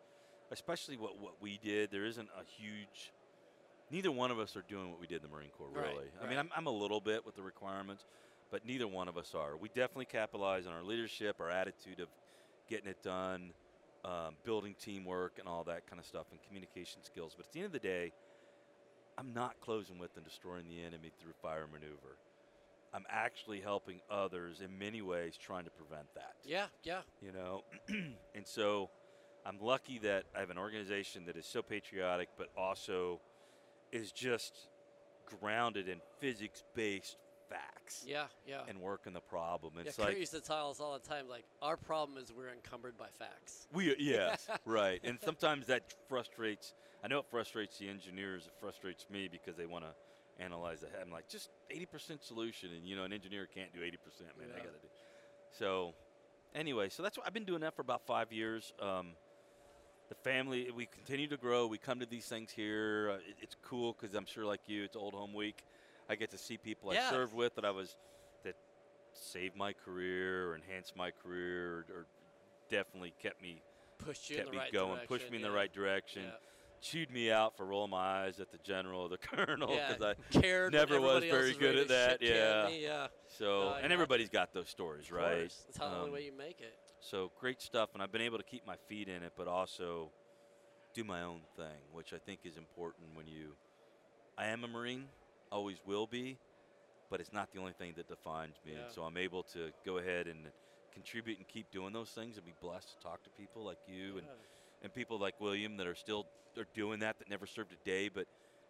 [0.51, 3.11] especially what, what we did there isn't a huge
[3.91, 6.05] neither one of us are doing what we did in the marine corps Right, really
[6.23, 6.37] i mean.
[6.37, 8.05] I'm, I'm a little bit with the requirements
[8.51, 12.07] but neither one of us are we definitely capitalize on our leadership our attitude of
[12.69, 13.53] getting it done
[14.05, 17.59] um, building teamwork and all that kind of stuff and communication skills but at the
[17.59, 18.11] end of the day
[19.17, 22.17] i'm not closing with and destroying the enemy through fire maneuver
[22.93, 26.35] I'm actually helping others in many ways trying to prevent that.
[26.45, 27.01] yeah, yeah.
[27.21, 28.89] You know, and so
[29.45, 33.19] I'm lucky that I have an organization that is so patriotic, but also
[33.91, 34.69] is just
[35.39, 37.17] grounded in physics-based
[37.49, 38.61] facts Yeah, yeah.
[38.67, 39.73] and working the problem.
[39.75, 42.31] yeah, It's Kurt like used to tell us all the time, like, our problem is
[42.31, 43.67] we're encumbered by facts.
[43.73, 46.73] we yes, right, and sometimes that frustrates.
[47.03, 48.47] I know it frustrates the engineers.
[48.47, 50.99] It frustrates me because they want to analyze ahead.
[51.05, 53.83] I'm like, just 80% solution, and you know, an engineer can't do 80%.
[54.37, 54.87] Man, I got to do.
[55.51, 55.93] So,
[56.53, 58.73] anyway, so that's what I've been doing that for about five years.
[58.81, 59.13] Um,
[60.09, 61.67] the family, we continue to grow.
[61.67, 63.09] We come to these things here.
[63.11, 65.63] Uh, it, it's cool because I'm sure, like you, it's Old Home Week.
[66.09, 67.07] I get to see people Yeah.
[67.07, 67.95] I served with that I was
[68.43, 68.55] that
[69.13, 72.05] saved my career or enhanced my career or, or
[72.69, 73.61] definitely kept me
[73.97, 75.07] Pushed you kept in the me right going, direction.
[75.07, 76.29] pushed me in the right direction, Yeah.
[76.81, 79.87] chewed me out for rolling my eyes at the general or the colonel yeah.
[79.93, 82.67] because I cared never was very good at that, yeah.
[82.69, 83.07] me, yeah.
[83.27, 83.93] so Uh, and yeah.
[83.93, 85.51] everybody's got those stories, right?
[85.65, 86.77] That's how the only Um, way you make it.
[86.99, 90.09] So great stuff, and I've been able to keep my feet in it, but also
[90.93, 93.53] do my own thing, which I think is important when you.
[94.37, 95.05] I am a Marine,
[95.51, 96.37] always will be,
[97.09, 98.73] but it's not the only thing that defines me.
[98.73, 98.83] Yeah.
[98.83, 100.39] And so I'm able to go ahead and
[100.93, 104.17] contribute and keep doing those things, and be blessed to talk to people like you
[104.17, 104.27] and
[104.83, 106.27] and people like William that are still
[106.57, 108.25] are doing that that never served a day, but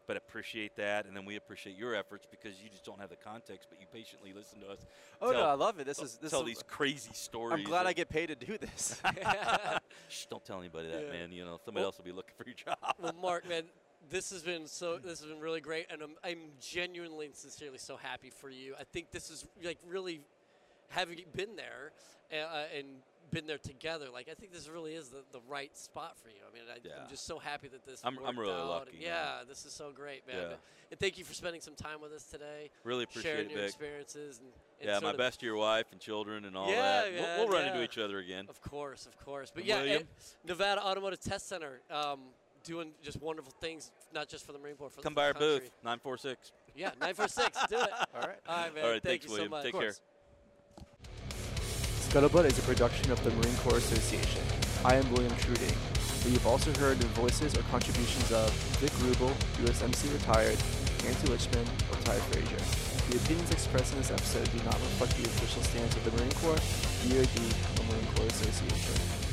[0.08, 3.18] but appreciate that, and then we appreciate your efforts because you just don't have the
[3.18, 4.80] context, but you patiently listen to us.
[5.22, 5.86] Oh tell, no, I love it.
[5.86, 7.54] This tell- is this tell is, these crazy stories.
[7.60, 9.02] I'm glad that- I get paid to do this.
[10.08, 11.12] Shh, don't tell anybody that, Yeah.
[11.12, 11.32] man.
[11.32, 12.78] You know, somebody Well- else will be looking for your job.
[13.00, 13.64] well, Mark, man,
[14.10, 14.98] this has been so.
[14.98, 18.76] This has been really great, and I'm, I'm genuinely and sincerely so happy for you.
[18.80, 20.22] I think this is like really
[20.90, 21.92] having been there
[22.32, 22.88] uh, and
[23.32, 24.06] been there together.
[24.14, 26.36] Like I think this really is the, the right spot for you.
[26.50, 27.04] I mean, I, Yeah.
[27.04, 28.04] I'm just so happy that this.
[28.04, 28.68] I'm- I'm really out.
[28.68, 29.08] lucky, And man.
[29.08, 30.36] Yeah, this is so great, man.
[30.52, 30.56] Yeah.
[30.92, 33.60] And thank you for spending some time with us today, really appreciate sharing it, your
[33.62, 33.68] Vic.
[33.70, 34.40] experiences.
[34.40, 34.48] And,
[34.80, 37.14] and Yeah, my best to your wife and children and all Yeah, that.
[37.14, 38.46] We'll, we'll run into each other again.
[38.48, 39.52] Of course, of course.
[39.54, 40.08] But And yeah, William?
[40.46, 42.20] Nevada Automotive Test Center, um,
[42.64, 45.34] doing just wonderful things, not just for the Marine Corps, for Come the by our
[45.34, 45.60] country.
[45.60, 46.52] booth, 946.
[46.76, 47.58] Yeah, nine four six.
[47.70, 47.90] Do it.
[48.14, 48.38] All right.
[48.48, 48.84] All right, man.
[48.86, 49.48] All right, Thank thanks, you William.
[49.50, 49.64] so much.
[49.64, 49.94] Take care.
[52.18, 54.42] Scuttlebutt is a production of the Marine Corps Association.
[54.84, 55.78] I am William Truding,
[56.24, 58.50] but you've also heard the voices or contributions of
[58.82, 59.30] Vic Rubel,
[59.62, 60.58] USMC retired,
[61.06, 63.12] Nancy Lichman, or Ty Frazier.
[63.12, 66.34] The opinions expressed in this episode do not reflect the official stance of the Marine
[66.42, 66.58] Corps,
[67.06, 67.38] DoD,
[67.78, 69.27] or Marine Corps Association.